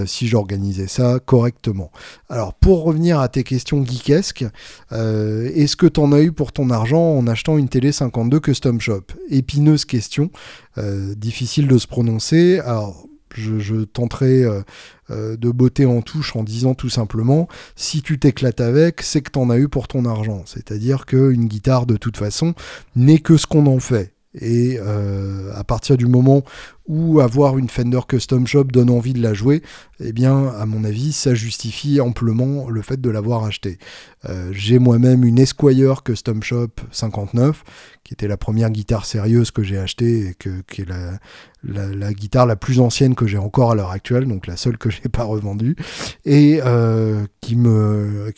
[0.05, 1.91] si j'organisais ça correctement.
[2.29, 4.45] Alors pour revenir à tes questions geekesques,
[4.91, 9.03] est-ce que t'en as eu pour ton argent en achetant une télé 52 Custom Shop?
[9.29, 10.29] Épineuse question,
[10.77, 12.59] difficile de se prononcer.
[12.59, 13.05] Alors
[13.35, 14.61] je, tenterai euh,
[15.09, 19.31] euh, de botter en touche en disant tout simplement si tu t'éclates avec, c'est que
[19.31, 20.43] t'en as eu pour ton argent.
[20.45, 22.53] C'est-à-dire qu'une guitare, de toute façon,
[22.95, 24.13] n'est que ce qu'on en fait.
[24.33, 26.43] Et euh, à partir du moment
[26.87, 29.61] où avoir une Fender Custom Shop donne envie de la jouer,
[30.03, 33.77] eh bien, à mon avis, ça justifie amplement le fait de l'avoir acheté.
[34.51, 37.63] j'ai moi-même une Esquire Custom Shop 59,
[38.03, 40.87] qui était la première guitare sérieuse que j'ai achetée et qui est
[41.63, 44.89] la, guitare la plus ancienne que j'ai encore à l'heure actuelle, donc la seule que
[44.89, 45.75] j'ai pas revendue,
[46.25, 48.31] et euh, qui, me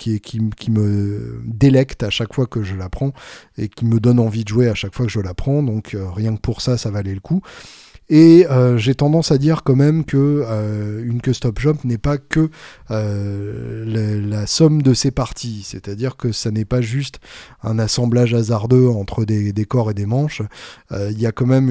[1.45, 3.13] délecte à chaque fois que je la prends
[3.57, 5.63] et qui me donne envie de jouer à chaque fois que je la prends.
[5.63, 7.41] Donc euh, rien que pour ça, ça valait le coup.
[8.09, 12.17] Et euh, j'ai tendance à dire quand même que euh, une custom shop n'est pas
[12.17, 12.49] que
[12.91, 17.19] euh, la, somme de ses parties, c'est-à-dire que ça n'est pas juste
[17.63, 20.41] un assemblage hasardeux entre des, corps et des manches.
[20.91, 21.69] Il y a quand même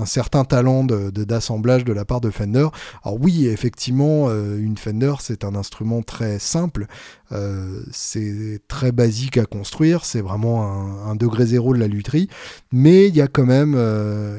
[0.00, 2.68] un, certain talent d'assemblage de, de, la part de Fender.
[3.02, 6.86] Alors oui, effectivement, une Fender c'est un instrument très simple,
[7.92, 10.62] c'est très basique à construire, c'est vraiment
[11.06, 12.28] un, degré zéro de la lutherie,
[12.72, 13.74] mais il y a quand même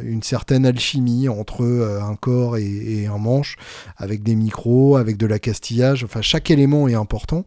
[0.04, 3.58] une certaine alchimie entre euh, un corps et, un manche,
[3.98, 6.04] avec des micros, avec de l'accastillage.
[6.04, 7.46] Enfin, chaque élément est important.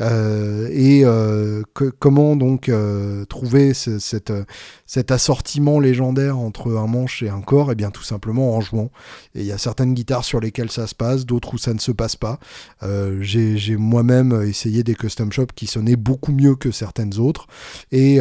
[0.00, 1.62] Euh, et euh,
[1.98, 2.70] comment donc
[3.28, 4.32] trouver cette,
[4.86, 7.72] cet assortiment légendaire entre un manche et un corps?
[7.72, 8.90] Eh bien tout simplement en jouant.
[9.34, 11.80] Et il y a certaines guitares sur lesquelles ça se passe, d'autres où ça ne
[11.80, 12.38] se passe pas.
[13.20, 17.46] J'ai moi-même essayé des custom shops qui sonnaient beaucoup mieux que certaines autres.
[17.90, 18.20] Et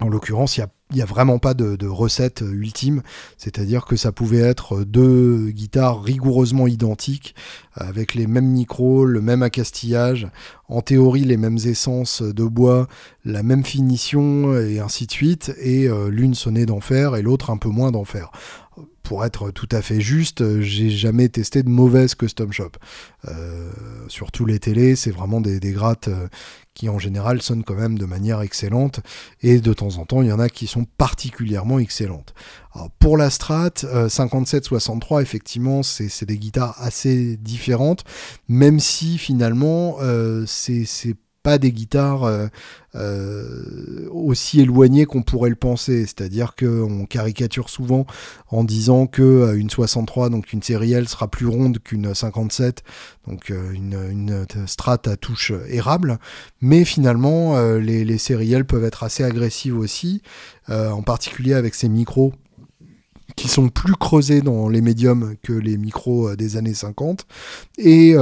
[0.00, 3.02] en l'occurrence, il y a il n'y a vraiment pas de, recette euh, ultime,
[3.38, 7.34] c'est-à-dire que ça pouvait être euh, deux guitares rigoureusement identiques,
[7.74, 10.28] avec les mêmes micros, le même accastillage,
[10.68, 12.86] en théorie les mêmes essences de bois,
[13.24, 17.56] la même finition et ainsi de suite, et euh, l'une sonnait d'enfer et l'autre un
[17.56, 18.30] peu moins d'enfer
[19.02, 22.72] pour être tout à fait juste, j'ai jamais testé de mauvaise custom shop.
[24.08, 26.08] sur tous les télés, c'est vraiment des, des grattes
[26.74, 29.00] qui en général sonnent quand même de manière excellente,
[29.42, 32.34] et de temps en temps il y en a qui sont particulièrement excellentes.
[32.98, 38.04] pour la Strat 57-63, euh, effectivement, c'est des guitares assez différentes,
[38.48, 40.84] même si finalement euh, c'est
[41.44, 42.46] pas des guitares euh,
[42.96, 46.00] euh, aussi éloignées qu'on pourrait le penser.
[46.06, 48.06] C'est-à-dire qu'on caricature souvent
[48.48, 52.82] en disant que euh, une 63, donc une série sera plus ronde qu'une 57,
[53.28, 56.18] donc une, une strat à touche érable.
[56.62, 58.18] Mais finalement, les, les
[58.64, 60.22] peuvent être assez agressives aussi,
[60.68, 62.32] en particulier avec ces micros
[63.36, 67.26] qui sont plus creusés dans les médiums que les micros des années 50.
[67.78, 68.14] Et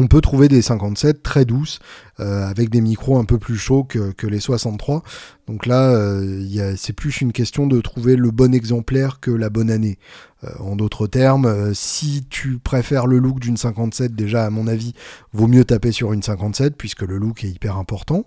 [0.00, 1.78] on peut trouver des 57 très douces,
[2.20, 5.02] euh, avec des micros un peu plus chauds que, les 63.
[5.46, 9.70] Donc là, euh, c'est plus une question de trouver le bon exemplaire que la bonne
[9.70, 9.98] année.
[10.42, 14.94] Euh, en d'autres termes, si tu préfères le look d'une 57, déjà à mon avis,
[15.34, 18.24] vaut mieux taper sur une 57, puisque le look est hyper important.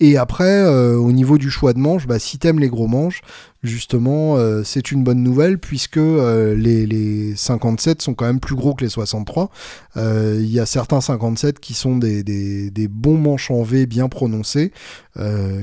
[0.00, 3.20] Et après, au niveau du choix de manches, bah, si t'aimes les gros manches,
[3.62, 8.54] justement, euh, c'est une bonne nouvelle puisque euh, les, les 57 sont quand même plus
[8.54, 9.50] gros que les 63.
[9.96, 14.72] Euh, Il y a certains 57 qui sont des, bons manches en V bien prononcés,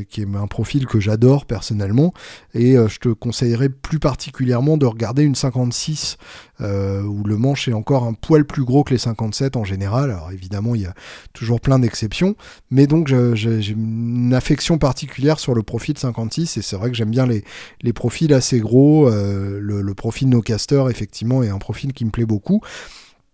[0.10, 2.14] qui est un profil que j'adore personnellement.
[2.54, 6.18] Et je te conseillerais plus particulièrement de regarder une 56
[6.60, 10.10] euh, où le manche est encore un poil plus gros que les 57 en général.
[10.10, 10.94] Alors évidemment, il y a
[11.34, 12.36] toujours plein d'exceptions,
[12.72, 17.12] mais donc j'ai une affection particulière sur le profil 56 et c'est vrai que j'aime
[17.12, 19.08] bien les profils assez gros.
[19.10, 22.62] euh, le, le profil Nocaster, effectivement, est un profil qui me plaît beaucoup.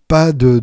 [0.07, 0.59] Pas de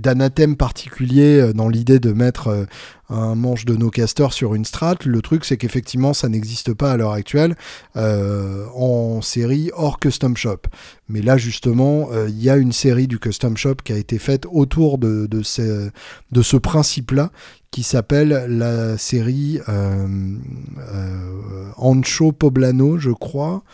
[0.00, 2.64] d'anathème particulier euh, dans l'idée de mettre euh,
[3.08, 4.96] un manche de Nocaster sur une strat.
[5.04, 7.56] Le truc, c'est qu'effectivement, ça n'existe pas à l'heure actuelle
[7.96, 10.62] euh, en série hors custom shop.
[11.08, 14.46] Mais là, justement, il y a une série du custom shop qui a été faite
[14.50, 17.30] autour de, ce, principe-là
[17.72, 19.58] qui s'appelle la série
[21.76, 23.64] Ancho Poblano, je crois.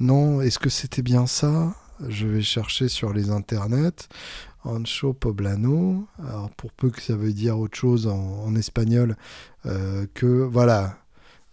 [0.00, 1.74] Non, est-ce que c'était bien ça?
[2.08, 4.08] Je vais chercher sur les internets.
[4.64, 6.06] Ancho Poblano.
[6.18, 9.16] Alors, pour peu que ça veuille dire autre chose en, espagnol
[9.66, 10.26] euh, que.
[10.26, 10.98] Voilà.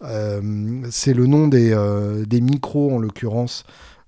[0.03, 3.63] Euh, c'est le nom des, euh, des micros, en l'occurrence,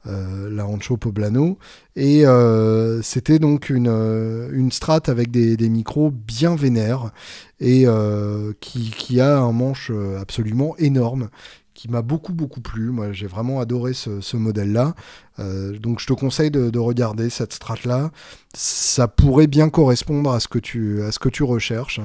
[0.05, 1.57] la Ancho Poblano.
[1.95, 2.25] Et
[3.01, 3.87] c'était donc une,
[4.51, 7.11] une strat avec des, des micros bien vénères
[7.59, 7.87] et
[8.59, 11.29] qui, qui a un manche absolument énorme
[11.75, 12.89] qui m'a beaucoup beaucoup plu.
[12.89, 14.95] Moi j'ai vraiment adoré ce, modèle-là.
[15.39, 18.11] Euh, donc je te conseille de, de regarder cette strat-là.
[18.55, 21.99] Ça pourrait bien correspondre à ce que tu, à ce que tu recherches.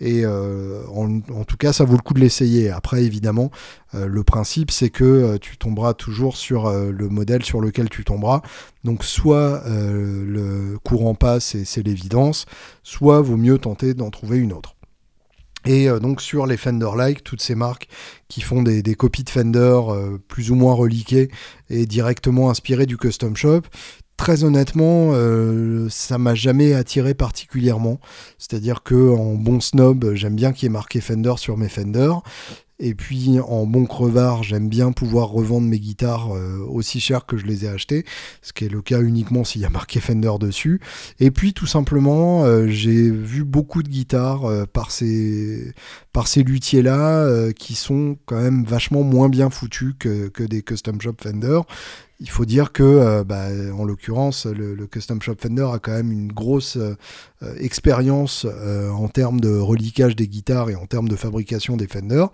[0.00, 2.70] Et euh, en, tout cas ça vaut le coup de l'essayer.
[2.70, 3.50] Après évidemment
[3.94, 8.42] euh, le principe c'est que tu tomberas toujours sur le modèle sur lequel tu tomberas.
[8.82, 12.46] Donc soit le courant passe et c'est l'évidence,
[12.82, 14.74] soit vaut mieux tenter d'en trouver une autre.
[15.66, 17.88] Et euh, donc sur les Fender-like, toutes ces marques
[18.28, 21.30] qui font des, des copies de Fender euh, plus ou moins reliquées
[21.70, 23.62] et directement inspirées du custom shop,
[24.16, 28.00] très honnêtement, euh, ça m'a jamais attiré particulièrement.
[28.38, 32.12] C'est-à-dire que en bon snob, j'aime bien qu'il y ait marqué Fender sur mes Fender.
[32.84, 37.36] Et puis en bon crevard, j'aime bien pouvoir revendre mes guitares euh, aussi cher que
[37.36, 38.04] je les ai achetées,
[38.42, 40.80] ce qui est le cas uniquement s'il y a marqué Fender dessus.
[41.20, 45.72] Et puis tout simplement, euh, j'ai vu beaucoup de guitares euh, par ces
[46.12, 50.62] par ces luthiers là qui sont quand même vachement moins bien foutus que, que des
[50.62, 51.60] custom shop Fender.
[52.18, 56.12] Il faut dire que, bah, en l'occurrence, le, le custom shop Fender a quand même
[56.12, 56.78] une grosse
[57.58, 62.26] expérience en termes de reliquage des guitares et en termes de fabrication des Fender,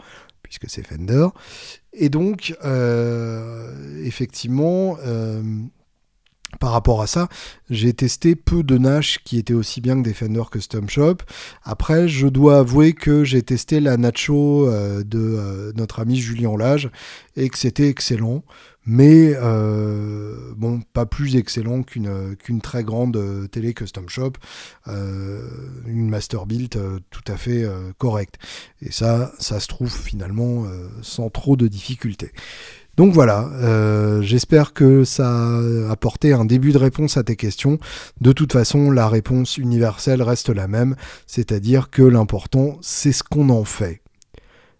[0.48, 1.28] puisque c'est Fender.
[1.92, 5.42] Et donc, euh, effectivement, euh,
[6.60, 7.28] par rapport à ça,
[7.68, 11.16] j'ai testé peu de Nash qui étaient aussi bien que des Fender Custom Shop.
[11.62, 16.90] Après, je dois avouer que j'ai testé la Nacho euh, de notre ami Julien Lage
[17.36, 18.42] et que c'était excellent.
[18.90, 24.32] Mais euh, bon, pas plus excellent qu'une très grande euh, télé custom shop,
[24.88, 25.42] euh,
[25.86, 26.80] une master build
[27.10, 27.66] tout à fait
[27.98, 28.36] correcte.
[28.80, 30.64] Et ça, ça se trouve finalement
[31.02, 32.32] sans trop de difficultés.
[32.96, 33.50] Donc voilà,
[34.22, 37.78] j'espère que ça a apporté un début de réponse à tes questions.
[38.22, 43.50] De toute façon, la réponse universelle reste la même, c'est-à-dire que l'important, c'est ce qu'on
[43.50, 44.00] en fait.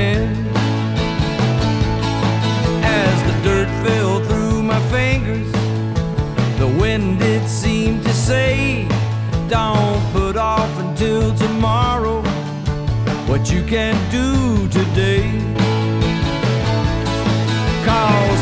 [0.00, 0.36] hand.
[3.02, 5.50] As the dirt fell through my fingers,
[6.62, 8.86] the wind did seem to say,
[9.48, 12.18] Don't put off until tomorrow
[13.30, 14.28] what you can do
[14.78, 15.28] today.
[17.88, 18.39] Cause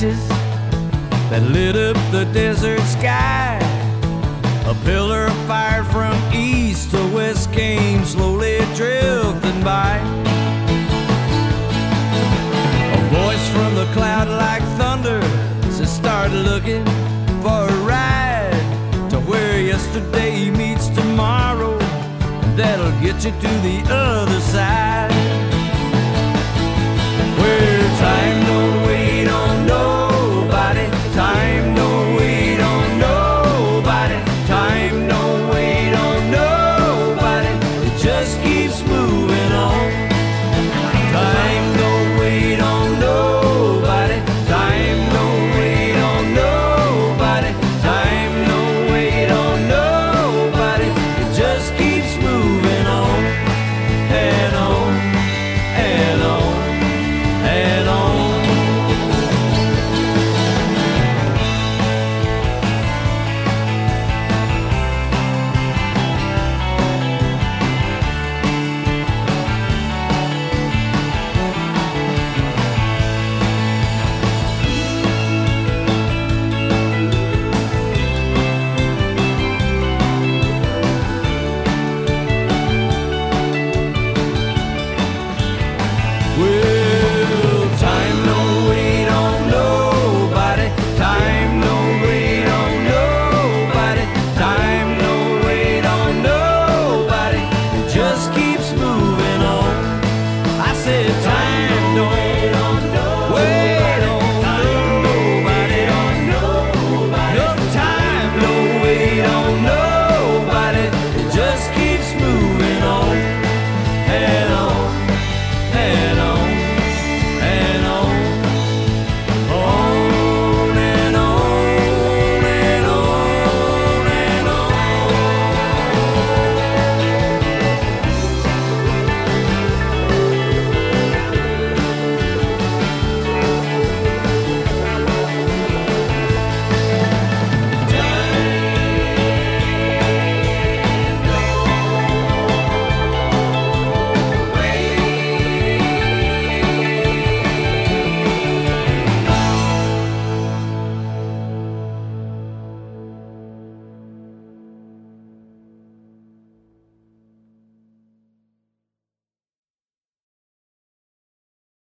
[0.00, 3.58] that lit up the desert sky.
[4.64, 9.96] A pillar of fire from east to west came slowly drifting by.
[12.94, 15.20] A voice from the cloud like thunder
[15.72, 16.84] says, Start looking
[17.42, 21.76] for a ride to where yesterday meets tomorrow.
[21.76, 25.17] And that'll get you to the other side.